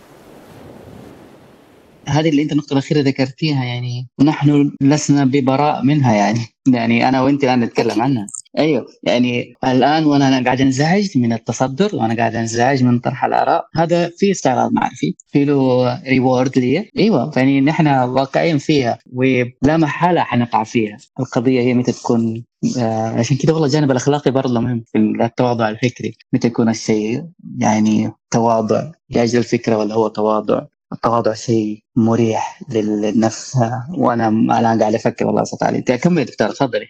[2.08, 6.40] هذه اللي أنت النقطة الأخيرة ذكرتيها يعني نحن لسنا ببراء منها يعني.
[6.68, 8.28] يعني أنا وأنت الان نتكلم عنها.
[8.60, 8.86] أيوه.
[9.04, 14.32] يعني الآن وأنا قاعد أنزعج من التصدر وأنا قاعد أنزعج من طرح الآراء هذا في
[14.32, 16.90] استعراض معرفي في له ريورد لي.
[16.98, 17.32] أيوه.
[17.36, 20.98] يعني نحن واقعين فيها ولا محالة حنقع فيها.
[21.20, 22.44] القضية هي متى تكون
[22.80, 26.14] آه عشان كذا والله الجانب الأخلاقي برضه مهم في التواضع الفكري.
[26.34, 27.24] متى يكون الشيء
[27.58, 30.62] يعني تواضع لاجل الفكرة ولا هو تواضع؟
[30.94, 33.58] التواضع شيء مريح للنفس.
[33.98, 34.28] وأنا
[34.60, 35.82] الآن قاعد أفكر والله صوت علي.
[35.82, 36.86] كمل دكتور تفضلي.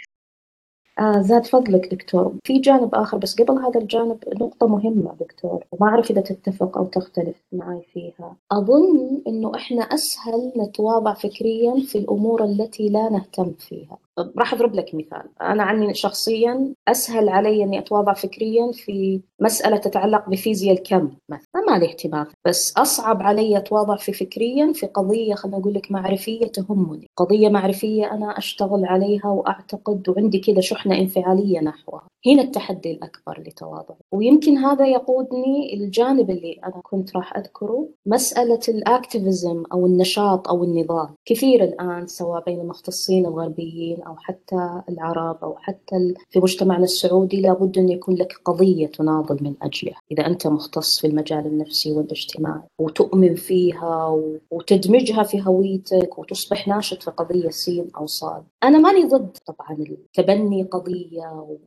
[1.00, 2.34] آه زاد فضلك دكتور.
[2.44, 5.64] في جانب آخر بس قبل هذا الجانب نقطة مهمة دكتور.
[5.72, 8.36] وما أعرف إذا تتفق أو تختلف معي فيها.
[8.52, 13.98] أظن أنه إحنا أسهل نتواضع فكريا في الأمور التي لا نهتم فيها.
[14.38, 15.30] راح أضرب لك مثال.
[15.42, 21.48] أنا عني شخصيا أسهل علي إني أتواضع فكريا في مسألة تتعلق بفيزياء الكم مثلا.
[21.70, 26.48] ما لي اهتمام بس أصعب علي أتواضع في فكريا في قضية خلينا نقول لك معرفية
[26.48, 27.08] تهمني.
[27.18, 32.13] قضية معرفية أنا أشتغل عليها وأعتقد وعندي كذا شحنة انفعالية نحوها.
[32.28, 33.96] هنا التحدي الأكبر لتواضع.
[34.12, 41.10] ويمكن هذا يقودني الجانب اللي أنا كنت راح أذكره مسألة الأكتيفيزم أو النشاط أو النضال
[41.26, 47.78] كثير الآن سواء بين المختصين الغربيين أو حتى العرب أو حتى في مجتمعنا السعودي لابد
[47.78, 50.00] أن يكون لك قضية تناضل من أجلها.
[50.12, 54.20] إذا أنت مختص في المجال النفسي والاجتماعي وتؤمن فيها
[54.52, 58.44] وتدمجها في هويتك وتصبح ناشط في قضية سين أو صاد.
[58.64, 59.78] أنا ماني ضد طبعا
[60.14, 61.58] تبني قضية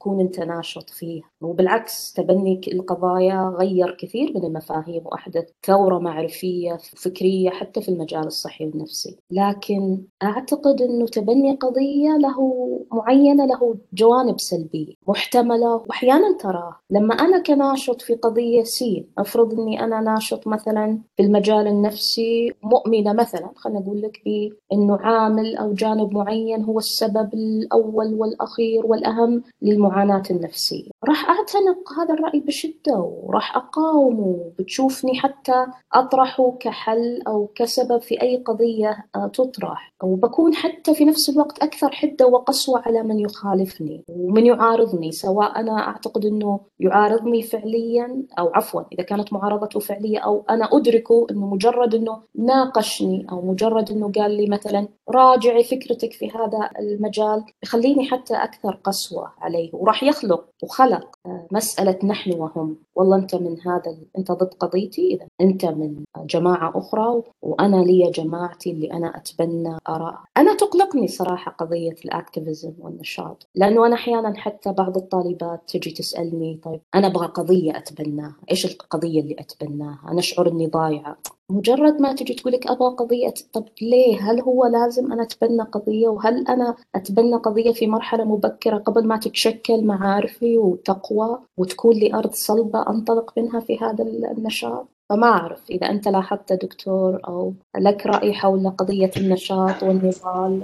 [0.00, 1.24] وتكون أنت ناشط فيها.
[1.40, 8.66] وبالعكس تبني القضايا غير كثير من المفاهيم وأحدث ثورة معرفية فكرية حتى في المجال الصحي
[8.66, 9.18] والنفسي.
[9.30, 15.74] لكن أعتقد أنه تبني قضية له معينة له جوانب سلبية محتملة.
[15.74, 21.66] وأحيانا تراه لما أنا كناشط في قضية سين أفرض أني أنا ناشط مثلا في المجال
[21.66, 28.86] النفسي مؤمنة مثلا خلينا أقول لك بأنه عامل أو جانب معين هو السبب الأول والأخير
[28.86, 29.42] والأهم
[29.90, 30.90] للمعاناة النفسية.
[31.08, 38.36] راح أعتنق هذا الرأي بشدة وراح أقاومه بتشوفني حتى أطرحه كحل أو كسبب في أي
[38.36, 39.90] قضية آه، تطرح.
[40.02, 45.88] وبكون حتى في نفس الوقت أكثر حدة وقسوة على من يخالفني ومن يعارضني سواء أنا
[45.88, 51.94] أعتقد أنه يعارضني فعليا أو عفوا إذا كانت معارضته فعلية أو أنا أدركه أنه مجرد
[51.94, 58.34] أنه ناقشني أو مجرد أنه قال لي مثلا راجعي فكرتك في هذا المجال يخليني حتى
[58.34, 59.70] أكثر قسوة عليه.
[59.80, 62.76] وراح يخلق وخلق آه، مسألة نحن وهم.
[62.94, 68.70] والله أنت من هذا أنت ضد قضيتي إذا أنت من جماعة أخرى وأنا لي جماعتي
[68.70, 70.20] اللي أنا أتبنى آراء.
[70.36, 76.80] أنا تقلقني صراحة قضية الأكتيفيزم والنشاط لأنه أنا أحيانا حتى بعض الطالبات تجي تسألني طيب
[76.94, 81.16] أنا أبغى قضية أتبناها إيش القضية اللي أتبناها؟ أنا أشعر أني ضايعة.
[81.50, 86.08] مجرد ما تجي تقول لك أبغى قضية طب ليه؟ هل هو لازم أنا أتبنى قضية؟
[86.08, 92.30] وهل أنا أتبنى قضية في مرحلة مبكرة قبل ما تتشكل؟ معارفي وتقوى وتكون لي أرض
[92.32, 94.88] صلبة أنطلق منها في هذا النشاط.
[95.10, 100.62] فما أعرف إذا أنت لاحظت دكتور أو لك رأي حول قضية النشاط والنضال.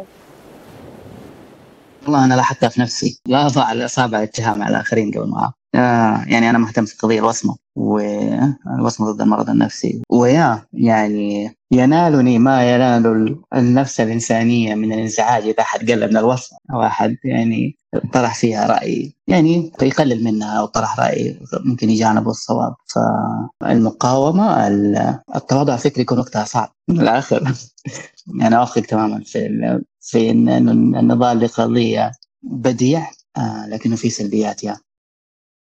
[2.02, 3.20] والله أنا لاحظتها في نفسي.
[3.26, 5.52] لا أضع الأصابع الاتهام على الآخرين قبل ما
[6.26, 10.02] يعني أنا مهتم في قضية الوصمة والوصمة ضد المرض النفسي.
[10.10, 16.82] ويا يعني ينالني ما ينال النفس الإنسانية من الإنزعاج إذا أحد قل من الوصمة أو
[16.82, 17.76] أحد يعني
[18.12, 19.12] طرح فيها رأي.
[19.28, 22.74] يعني يقلل منها أو طرح رأي ممكن يجانب الصواب.
[23.60, 24.66] فالمقاومة
[25.36, 26.72] التواضع الفكري يكون وقتها صعب.
[26.88, 27.54] من الآخر أنا
[28.40, 32.12] يعني أوافقك تماما في في النضال لقضية
[32.42, 34.85] بديع آه لكنه في سلبيات يعني.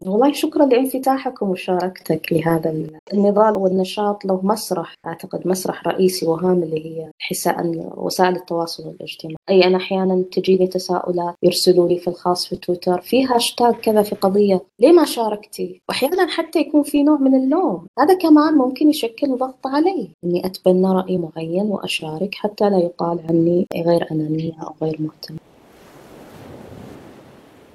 [0.07, 2.75] والله شكرا لانفتاحك ومشاركتك لهذا
[3.13, 7.57] النضال والنشاط له مسرح أعتقد مسرح رئيسي وهام اللي هي حساء
[7.97, 9.37] وسائل التواصل الاجتماعي.
[9.51, 14.15] أي أنا أحيانا تجيني تساؤلات يرسلوا لي في الخاص في تويتر في هاشتاج كذا في
[14.15, 17.87] قضية ليه ما شاركتي؟ واحيانا حتى يكون في نوع من اللوم.
[17.99, 23.67] هذا كمان ممكن يشكل ضغط علي إني أتبنى رأي معين وأشارك حتى لا يقال عني
[23.75, 25.52] غير أنانية أو غير مهتمة.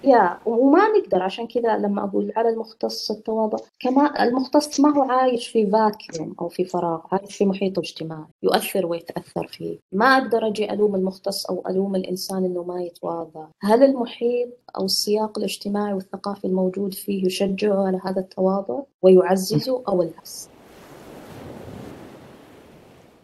[0.07, 3.57] يا وما نقدر عشان كذا لما أقول على المختص التواضع.
[3.79, 8.85] كما المختص ما هو عايش في فاكيوم أو في فراغ عايش في محيط اجتماعي يؤثر
[8.85, 9.79] ويتأثر فيه.
[9.91, 13.47] ما أقدر أجي ألوم المختص أو ألوم الإنسان إنه ما يتواضع.
[13.63, 20.49] هل المحيط أو السياق الاجتماعي والثقافي الموجود فيه يشجعه على هذا التواضع ويعززه أو العكس؟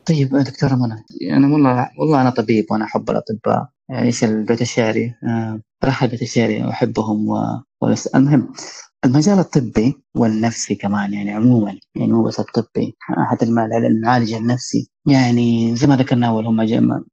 [0.05, 1.05] طيب دكتورة منى
[1.38, 3.67] أنا والله والله أنا طبيب وأنا أحب الأطباء.
[3.91, 5.15] إيش البيت الشعري؟
[5.84, 7.59] آه، صراحة البيت الشعري أحبهم و...
[8.15, 8.53] المهم
[9.05, 14.89] المجال الطبي والنفسي كمان يعني عموما يعني مو بس الطبي حتى المعالج النفسي.
[15.07, 16.61] يعني زي ما ذكرنا أول هم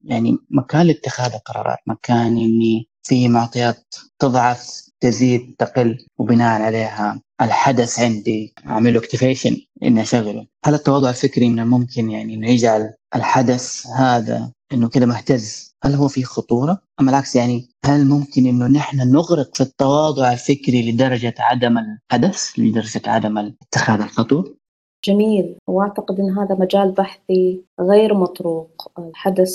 [0.04, 8.54] يعني مكان لاتخاذ القرارات مكان إني في معطيات تضعف تزيد تقل وبناء عليها الحدث عندي
[8.66, 10.46] اعمل له اكتيفيشن إني أشغله.
[10.64, 16.08] هل التواضع الفكري من الممكن يعني إنه يجعل الحدث هذا إنه كده مهتز؟ هل هو
[16.08, 21.78] في خطورة أم العكس؟ يعني هل ممكن إنه نحن نغرق في التواضع الفكري لدرجة عدم
[21.78, 24.56] الحدث لدرجة عدم اتخاذ الخطوة؟
[25.04, 25.56] جميل.
[25.68, 29.50] وأعتقد أن هذا مجال بحثي غير مطروق الحدث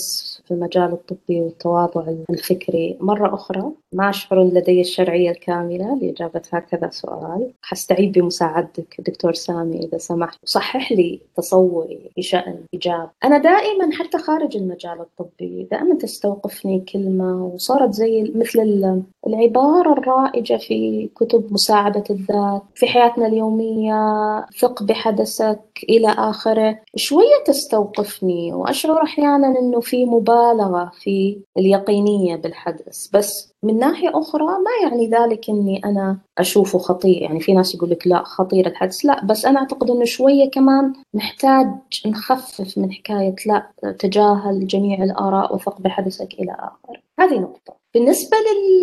[0.46, 2.98] في المجال الطبي والتواضع الفكري.
[3.00, 7.52] مرة أخرى ما أشعر لدي الشرعية الكاملة لإجابة هكذا سؤال.
[7.62, 10.40] حستعيد بمساعدتك دكتور سامي إذا سمحت.
[10.46, 17.94] صحح لي تصوري بشأن إجابة أنا دائما حتى خارج المجال الطبي دائما تستوقفني كلمة وصارت
[17.94, 18.60] زي مثل
[19.28, 23.96] العبارة الرائجة في كتب مساعدة الذات في حياتنا اليومية
[24.60, 25.60] ثق بحدثك
[25.90, 26.80] إلى آخره.
[26.96, 34.90] شوية تستوقفني وأشعر أحيانا أنه في مبالغة في اليقينية بالحدث بس من ناحية أخرى ما
[34.90, 37.22] يعني ذلك أني أنا أشوفه خطير.
[37.22, 40.94] يعني في ناس يقول لك لا خطير الحدث لا بس أنا أعتقد أنه شوية كمان
[41.14, 41.68] نحتاج
[42.06, 47.85] نخفف من حكاية لا تجاهل جميع الآراء وثق بحدثك إلى آخره هذه نقطة.
[47.96, 48.38] بالنسبة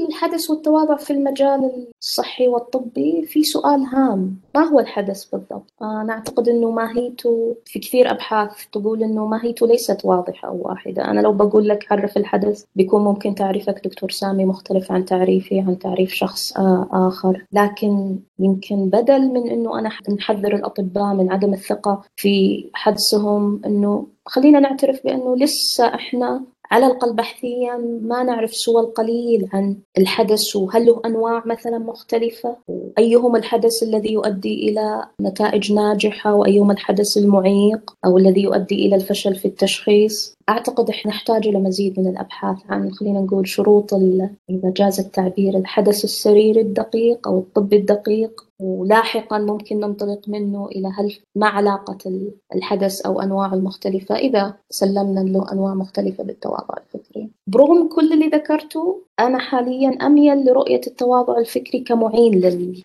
[0.09, 4.37] للحدث والتواضع في المجال الصحي والطبي في سؤال هام.
[4.55, 10.05] ما هو الحدث بالضبط؟ أنا أعتقد أنه ماهيته في كثير أبحاث تقول أنه ماهيته ليست
[10.05, 11.05] واضحة أو واحدة.
[11.05, 15.79] أنا لو بقول لك عرف الحدث بيكون ممكن تعريفك دكتور سامي مختلف عن تعريفي عن
[15.79, 16.53] تعريف شخص
[16.93, 17.47] آخر.
[17.53, 24.61] لكن يمكن بدل من أنه أنا نحذر الأطباء من عدم الثقة في حدسهم أنه خلينا
[24.61, 26.43] نعترف بأنه لسه إحنا
[26.73, 33.39] على الأقل بحثيا ما نعرف سوى القليل عن الحدث وهل له أنواع مثلا مختلفة؟ وأيهما
[33.39, 39.45] الحدث الذي يؤدي إلى نتائج ناجحة؟ وأيهما الحدث المعيق؟ أو الذي يؤدي إلى الفشل في
[39.45, 42.59] التشخيص؟ أعتقد إحنا نحتاج إلى مزيد من الأبحاث.
[42.68, 49.80] عن خلينا نقول شروط إذا جاز التعبير الحدث السريري الدقيق أو الطبي الدقيق ولاحقا ممكن
[49.80, 54.14] ننطلق منه إلى هل ما علاقة الحدث أو أنواعه المختلفة.
[54.16, 57.30] إذا سلمنا له أنواع مختلفة بالتواضع الفكري.
[57.47, 62.40] برغم كل اللي ذكرته أنا حاليا أميل لرؤية التواضع الفكري كمعين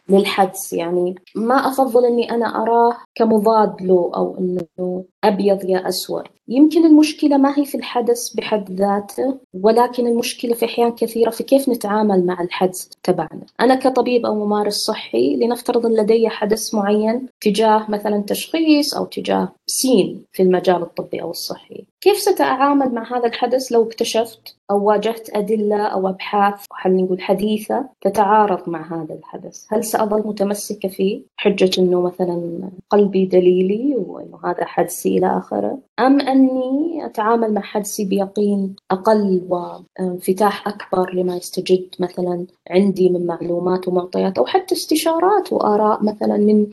[0.10, 0.74] للحدس.
[0.74, 6.24] يعني ما أفضل أني أنا أراه كمضاد له أو أنه أبيض يا أسود.
[6.49, 11.70] يمكن المشكلة ما هي في الحدث بحد ذاته ولكن المشكلة في أحيان كثيرة في كيف
[11.70, 13.45] نتعامل مع الحدث تبعنا.
[13.60, 19.49] أنا كطبيب أو ممارس صحي لنفترض أن لدي حدث معين تجاه مثلا تشخيص أو تجاه
[19.68, 21.84] سين في المجال الطبي أو الصحي.
[22.01, 27.86] كيف سأتعامل مع هذا الحدث لو اكتشفت أو واجهت أدلة أو أبحاث خلينا نقول حديثة
[28.02, 29.66] تتعارض مع هذا الحدث.
[29.70, 36.22] هل سأظل متمسكة فيه حجة أنه مثلا قلبي دليلي وأنه هذا حدسي إلى آخره؟ أم
[36.22, 44.38] أني أتعامل مع حدسي بيقين أقل وانفتاح أكبر لما يستجد مثلا عندي من معلومات ومعطيات
[44.38, 46.68] أو حتى استشارات وآراء مثلا من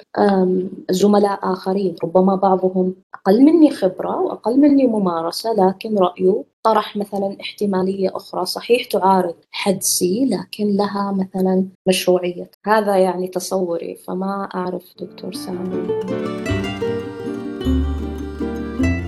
[0.91, 1.97] زملاء آخرين.
[2.05, 8.47] ربما بعضهم أقل مني خبرة وأقل مني ممارسة لكن رأيه طرح مثلا احتمالية أخرى.
[8.47, 12.51] صحيح تعارض حدسي لكن لها مثلا مشروعية.
[12.67, 15.87] هذا يعني تصوري فما أعرف دكتور سامي.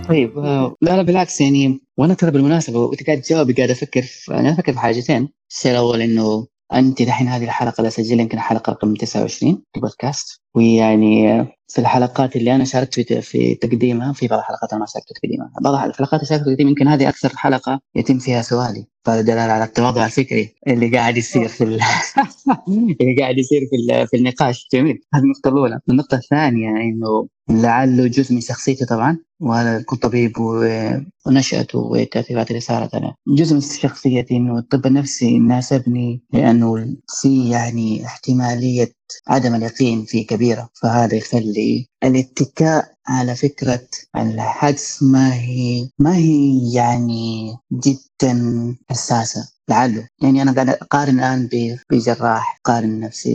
[0.08, 4.34] طيب آه، لا لا بالعكس يعني وأنا ترى بالمناسبة وانت قاعد تجاوبي قاعد أفكر في
[4.34, 5.28] أنا أفكر في حاجتين.
[5.50, 10.40] الشيء الأول إنه انت دحين هذه الحلقة اللي اسجلها يمكن الحلقة رقم 29 في بودكاست
[10.54, 15.08] ويعني في الحلقات اللي أنا شاركت في في تقديمها في بعض الحلقات أنا ما شاركت
[15.08, 15.50] في تقديمها.
[15.60, 18.86] بعض الحلقات اللي شاركت في تقديمها يمكن هذه أكثر حلقة يتم فيها سؤالي.
[19.06, 21.64] فهذا دلاله على التواضع الفكري اللي قاعد يصير في
[23.00, 24.68] اللي قاعد يصير في في النقاش.
[24.72, 24.98] جميل.
[25.14, 25.80] هذه النقطة الأولى.
[25.90, 30.32] النقطة الثانية إنه لعله جزء من شخصيتي طبعا وأنا كنت طبيب
[31.26, 38.06] ونشأته والتأثيرات اللي صارت أنا جزء من شخصيتي إنه الطب النفسي ناسبني لأنه في يعني
[38.06, 38.92] احتمالية
[39.28, 40.68] عدم اليقين فيه كبيرة.
[40.82, 49.48] فهذا يخلي الاتكاء على فكرة الحدس ما هي ما هي يعني جدا حساسة.
[49.70, 50.08] لعله.
[50.22, 51.48] يعني أنا قاعد أقارن الآن
[51.90, 53.34] بجراح قارن نفسي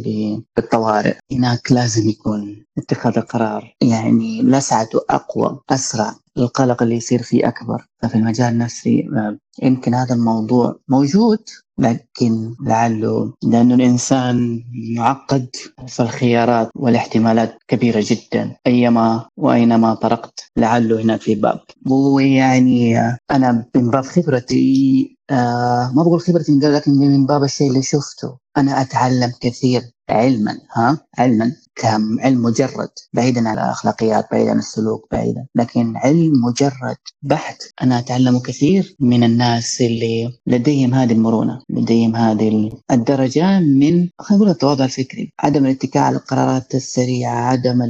[0.55, 1.17] بالطوارئ.
[1.31, 3.75] هناك لازم يكون اتخاذ القرار.
[3.81, 6.15] يعني لسعته أقوى أسرع.
[6.37, 7.85] القلق اللي يصير فيه أكبر.
[8.01, 11.39] ففي المجال النفسي آه، يمكن هذا الموضوع موجود.
[11.81, 14.63] لكن لعله لأنه الإنسان
[14.97, 15.49] معقد
[15.87, 21.59] فالخيارات والاحتمالات كبيرة جدا أيما وأينما طرقت لعله هناك في باب.
[21.89, 22.97] ويعني
[23.31, 28.81] أنا من باب خبرتي آه ما بقول خبرتي لكن من باب الشيء اللي شفته أنا
[28.81, 29.81] أتعلم كثير.
[30.11, 35.47] علما ها؟ علما كعلم مجرد بعيدا عن الأخلاقيات بعيدا عن السلوك بعيدا.
[35.55, 37.63] لكن علم مجرد بحت.
[37.81, 44.49] أنا أتعلم كثير من الناس اللي لديهم هذه المرونة لديهم هذه الدرجة من خلينا نقول
[44.49, 45.33] التواضع الفكري.
[45.39, 47.81] عدم الاتكاء على القرارات السريعة عدم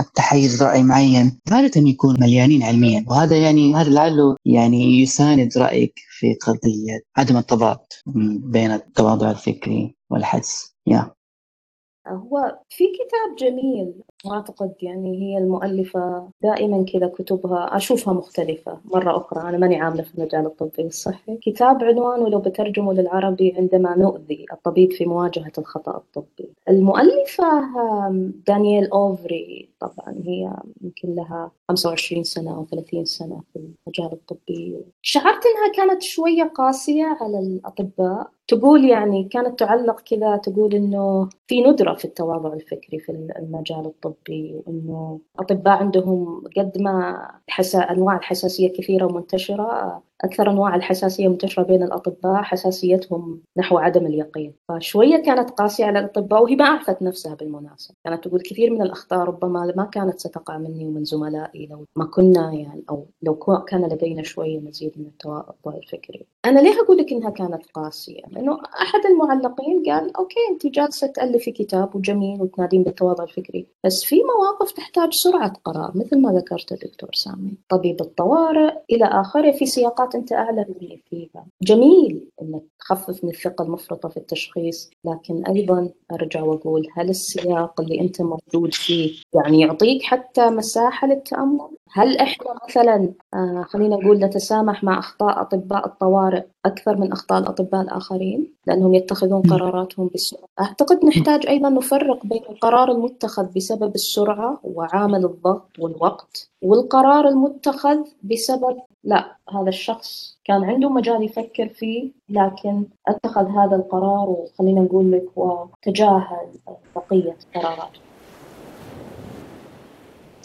[0.00, 1.40] التحيز رأي معين.
[1.50, 3.04] غالبا يكون مليانين علميا.
[3.08, 7.78] وهذا يعني هذا لعله يعني يساند رأيك في قضية عدم التضاد
[8.44, 10.72] بين التواضع الفكري والحدس.
[10.86, 10.98] يا.
[10.98, 11.21] yeah.
[12.08, 13.94] هو في كتاب جميل
[14.30, 19.48] أعتقد يعني هي المؤلفة دائما كذا كتبها أشوفها مختلفة مرة أخرى.
[19.48, 21.36] أنا ماني عاملة في المجال الطبي الصحي.
[21.36, 26.52] كتاب عنوانه لو بترجمه للعربي عندما نؤذي الطبيب في مواجهة الخطأ الطبي.
[26.68, 27.44] المؤلفة
[28.46, 29.68] دانييل أوفري.
[29.80, 30.52] طبعا هي
[30.82, 34.84] يمكن لها 25 سنة أو 30 سنة في المجال الطبي.
[35.02, 38.30] شعرت أنها كانت شوية قاسية على الأطباء.
[38.48, 44.11] تقول يعني كانت تعلق كذا تقول إنه في ندرة في التواضع الفكري في المجال الطبي.
[44.30, 51.82] وانه أطباء عندهم قد ما حسا أنواع الحساسية كثيرة ومنتشرة أكثر أنواع الحساسية منتشرة بين
[51.82, 54.54] الأطباء حساسيتهم نحو عدم اليقين.
[54.68, 57.94] فشوية كانت قاسية على الأطباء وهي ما عرفت نفسها بالمناسبة.
[58.04, 62.52] كانت تقول كثير من الأخطاء ربما ما كانت ستقع مني ومن زملائي لو ما كنا
[62.52, 63.34] يعني أو لو
[63.68, 66.26] كان لدينا شوية مزيد من التواضع الفكري.
[66.44, 71.52] أنا ليه أقول لك إنها كانت قاسية؟ لأنه أحد المعلقين قال أوكي أنت جالسة تألفي
[71.52, 77.10] كتاب وجميل وتنادين بالتواضع الفكري بس في مواقف تحتاج سرعة قرار مثل ما ذكرت الدكتور
[77.14, 77.54] سامي.
[77.68, 83.64] طبيب الطوارئ إلى آخره في سياقات أنت أعلى مني فيها جميل أنك تخفف من الثقة
[83.64, 90.02] المفرطة في التشخيص لكن أيضا أرجع وأقول هل السياق اللي أنت موجود فيه يعني يعطيك
[90.02, 96.96] حتى مساحة للتأمل؟ هل إحنا مثلا آه خلينا نقول نتسامح مع أخطاء أطباء الطوارئ أكثر
[96.96, 100.44] من أخطاء الأطباء الآخرين؟ لأنهم يتخذون قراراتهم بسرعة.
[100.60, 108.76] أعتقد نحتاج أيضا نفرق بين القرار المتخذ بسبب السرعة وعامل الضغط والوقت والقرار المتخذ بسبب
[109.04, 115.24] لا هذا الشخص كان عنده مجال يفكر فيه لكن اتخذ هذا القرار وخلينا نقول لك
[115.36, 116.46] وتجاهل
[116.96, 118.00] بقية قراراته.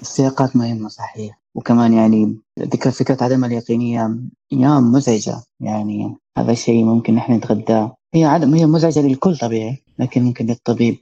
[0.02, 4.16] السياقات مهمة صحيح وكمان يعني ذكر فكرة عدم اليقينية
[4.52, 5.44] يا مزعجة.
[5.60, 10.98] يعني هذا الشيء ممكن نحن نتغداه هي عدم هي مزعجة للكل طبيعي لكن ممكن للطبيب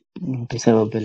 [0.55, 0.95] بسبب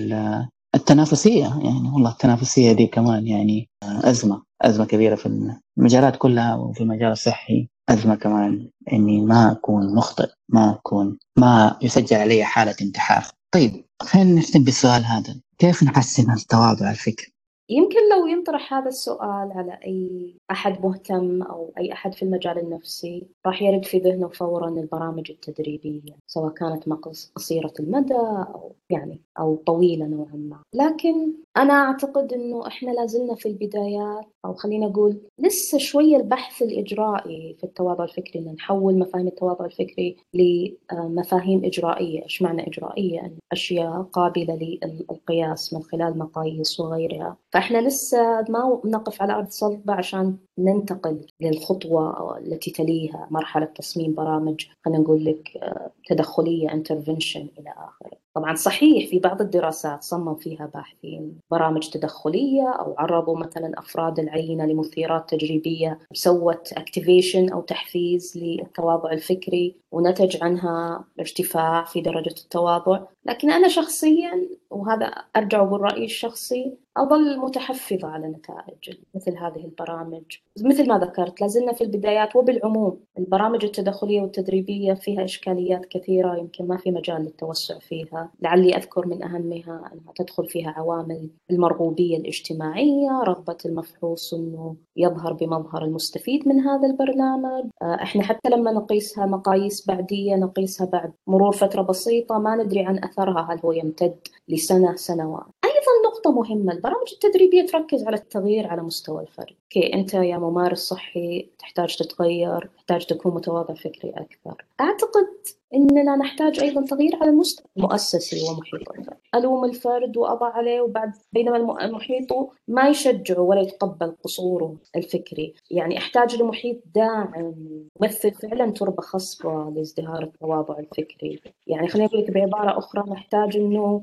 [0.74, 1.61] التنافسية.
[1.62, 7.68] يعني والله التنافسية دي كمان يعني أزمة أزمة كبيرة في المجالات كلها وفي المجال الصحي.
[7.88, 13.24] أزمة كمان إني ما أكون مخطئ ما أكون ما يسجل علي حالة انتحار.
[13.55, 15.41] طيب خلينا نختم بالسؤال هذا.
[15.59, 17.32] كيف نحسن التواضع الفكري؟
[17.71, 23.27] يمكن لو ينطرح هذا السؤال على أي أحد مهتم أو أي أحد في المجال النفسي
[23.47, 26.89] راح يرد في ذهنه فورا البرامج التدريبية سواء كانت
[27.35, 30.62] قصيرة المدى أو يعني أو طويلة نوعا ما.
[30.74, 37.57] لكن أنا أعتقد أنه إحنا لازلنا في البدايات أو خلينا أقول لسه شوية البحث الإجرائي
[37.59, 42.22] في التواضع الفكري أن نحول مفاهيم التواضع الفكري لمفاهيم إجرائية.
[42.22, 47.36] إيش معنى إجرائية؟ يعني أشياء قابلة للقياس من خلال مقاييس وغيرها.
[47.53, 54.66] فإحنا لسه ما نقف على أرض صلبة عشان ننتقل للخطوة التي تليها مرحلة تصميم برامج
[54.84, 58.18] خلينا نقول لك آه، تدخلية intervention إلى آخره.
[58.35, 64.66] طبعا صحيح في بعض الدراسات صمم فيها باحثين برامج تدخلية أو عرضوا مثلا أفراد العينة
[64.66, 73.01] لمثيرات تجريبية سوت activation أو تحفيز للتواضع الفكري ونتج عنها ارتفاع في درجة التواضع.
[73.24, 75.07] لكن أنا شخصيا وهذا
[75.37, 80.23] أرجع أقول رأيي الشخصي أظل متحفظة على نتائج مثل هذه البرامج.
[80.61, 86.77] مثل ما ذكرت لازلنا في البدايات وبالعموم البرامج التدخلية والتدريبية فيها إشكاليات كثيرة يمكن ما
[86.77, 88.33] في مجال للتوسع فيها.
[88.41, 95.85] لعلي أذكر من أهمها أنها تدخل فيها عوامل المرغوبية الاجتماعية رغبة المفحوص أنه يظهر بمظهر
[95.85, 97.64] المستفيد من هذا البرنامج.
[97.83, 103.05] آه، إحنا حتى لما نقيسها مقاييس بعدية نقيسها بعد مرور فترة بسيطة ما ندري عن
[103.05, 104.18] أثرها هل هو يمتد
[104.61, 105.46] لسنة سنوات.
[105.64, 109.54] أيضا نقطة مهمة البرامج التدريبية تركز على التغيير على مستوى الفرد.
[109.64, 114.64] أوكي أنت يا ممارس صحي تحتاج تتغير تحتاج تكون متواضع فكري أكثر.
[114.80, 115.28] أعتقد
[115.75, 117.66] إننا نحتاج أيضا تغيير على المستوى.
[117.77, 122.27] المؤسسي ومحيط الفرد، ألوم الفرد وأضع عليه وبعد بينما المحيط
[122.68, 127.55] ما يشجعه ولا يتقبل قصوره الفكري، يعني أحتاج لمحيط داعم
[128.01, 134.03] يمثل فعلا تربة خصبة لازدهار التواضع الفكري، يعني خليني أقول لك بعبارة أخرى نحتاج إنه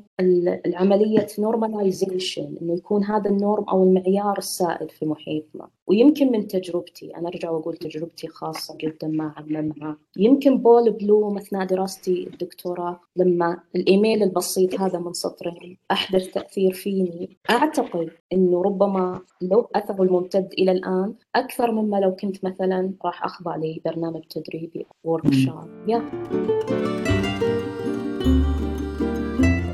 [0.65, 7.15] العملية normalization إنه يكون هذا ال norm أو المعيار السائد في محيطنا، ويمكن من تجربتي
[7.17, 12.99] أنا أرجع وأقول تجربتي خاصة جدا ما أعممها، يمكن بول بلوم اثناء أثناء دراستي الدكتوراه.
[13.15, 20.49] لما الإيميل البسيط هذا من سطرين أحدث تأثير فيني أعتقد أنه ربما لو أثره الممتد
[20.59, 25.67] إلى الآن أكثر مما لو كنت مثلا راح أخضع لبرنامج تدريبي ورك شوب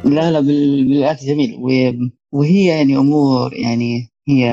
[0.05, 1.57] لا لا بالعكس جميل.
[2.31, 4.49] وهي يعني أمور يعني هي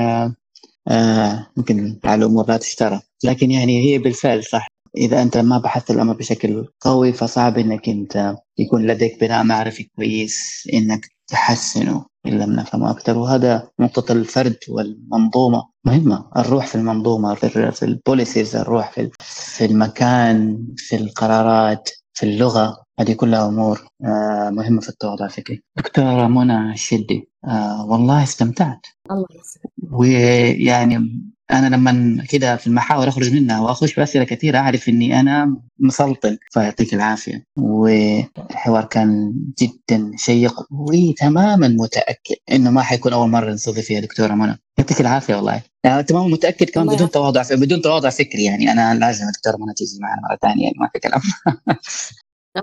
[0.87, 2.99] آه ممكن على الأمور لا تشترى.
[3.23, 4.70] لكن يعني هي بالفعل صح.
[4.97, 10.67] إذا أنت ما بحثت الأمر بشكل قوي فصعب إنك أنت يكون لديك بناء معرفي كويس
[10.73, 13.17] إنك تحسنه إن لم نفهمه أكثر.
[13.17, 16.29] وهذا نقطة الفرد والمنظومة مهمة.
[16.37, 22.83] الروح في المنظومة في, في ال policies الروح في, في المكان في القرارات في اللغة.
[22.99, 25.63] هذه كلها أمور آه، مهمة في التواضع الفكري.
[25.77, 28.85] دكتوره منى الشدي آه والله استمتعت.
[29.11, 29.71] الله يسعدك.
[29.91, 31.21] ويعني
[31.51, 36.37] أنا لما كده في المحاور أخرج منها وأخش باسئله كثيرة أعرف إني أنا مسلطن.
[36.51, 37.43] فيعطيك العافية.
[37.57, 44.59] والحوار كان جدا شيق وتماما متأكد إنه ما حيكون أول مرة نستضيف فيها دكتورة منى.
[44.77, 45.61] يعطيك العافية والله.
[45.83, 48.71] يعني تماما متأكد كمان بدون تواضع بدون تواضع فكري يعني.
[48.71, 51.21] أنا لازم دكتورة منى تيجي معنا مرة ثانية يعني ما في كلام.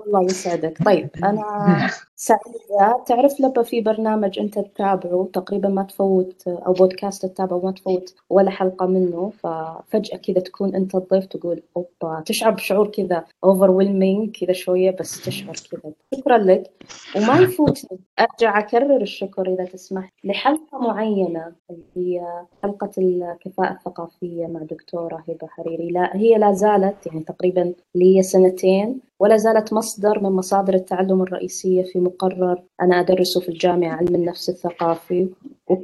[0.05, 0.77] الله يسعدك.
[0.85, 1.89] طيب أنا
[2.21, 3.03] سعيدة.
[3.05, 8.49] تعرف لما في برنامج أنت تتابعه؟ تقريبا ما تفوت أو بودكاست تتابعه ما تفوت ولا
[8.49, 14.91] حلقة منه ففجأة كذا تكون أنت الضيف تقول أوبا تشعر بشعور كذا أوفر كذا شوية
[14.99, 15.93] بس تشعر كذا.
[16.15, 16.71] شكرا لك.
[17.15, 21.53] وما يفوتني أرجع أكرر الشكر إذا تسمح لحلقة معينة
[21.95, 22.21] هي
[22.63, 25.89] حلقة الكفاءة الثقافية مع دكتورة هبة حريري.
[25.89, 31.83] لا هي لا زالت يعني تقريبا لي سنتين ولا زالت مصدر من مصادر التعلم الرئيسية
[31.83, 35.29] في مقرر أنا أدرسه في الجامعة علم النفس الثقافي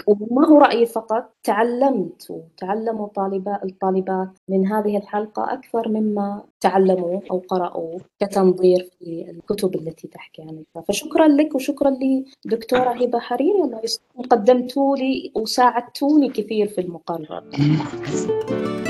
[0.08, 7.42] وما هو رأيي فقط تعلمت وتعلموا طالبات الطالبات من هذه الحلقة أكثر مما تعلموا أو
[7.48, 10.84] قرأوا كتنظير في الكتب التي تحكي عنها.
[10.88, 11.98] فشكرا لك وشكرا
[12.46, 13.82] لدكتورة هبة حريري الله
[14.30, 17.44] قدمتوا لي وساعدتوني كثير في المقرر.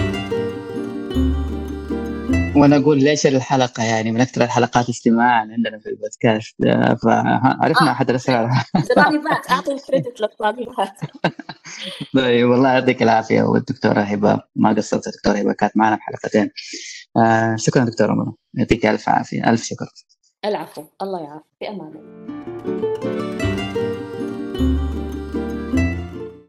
[2.56, 6.56] وأنا أقول ليش الحلقة يعني من أكثر الحلقات استماعا عندنا في البودكاست
[7.04, 7.92] فعرفنا آه.
[7.92, 11.00] أحد الاسئله الطالبات أعطي الكريدت للطالبات
[12.16, 14.42] طيب والله يعطيك العافية والدكتورة هبة.
[14.56, 16.52] ما قصرت الدكتورة هبة كانت معنا في حلقتين.
[17.18, 19.50] آه شكرا دكتورة منى يعطيك ألف عافية.
[19.50, 19.86] ألف شكر.
[20.46, 22.55] العفو الله يعافي في أمان الله.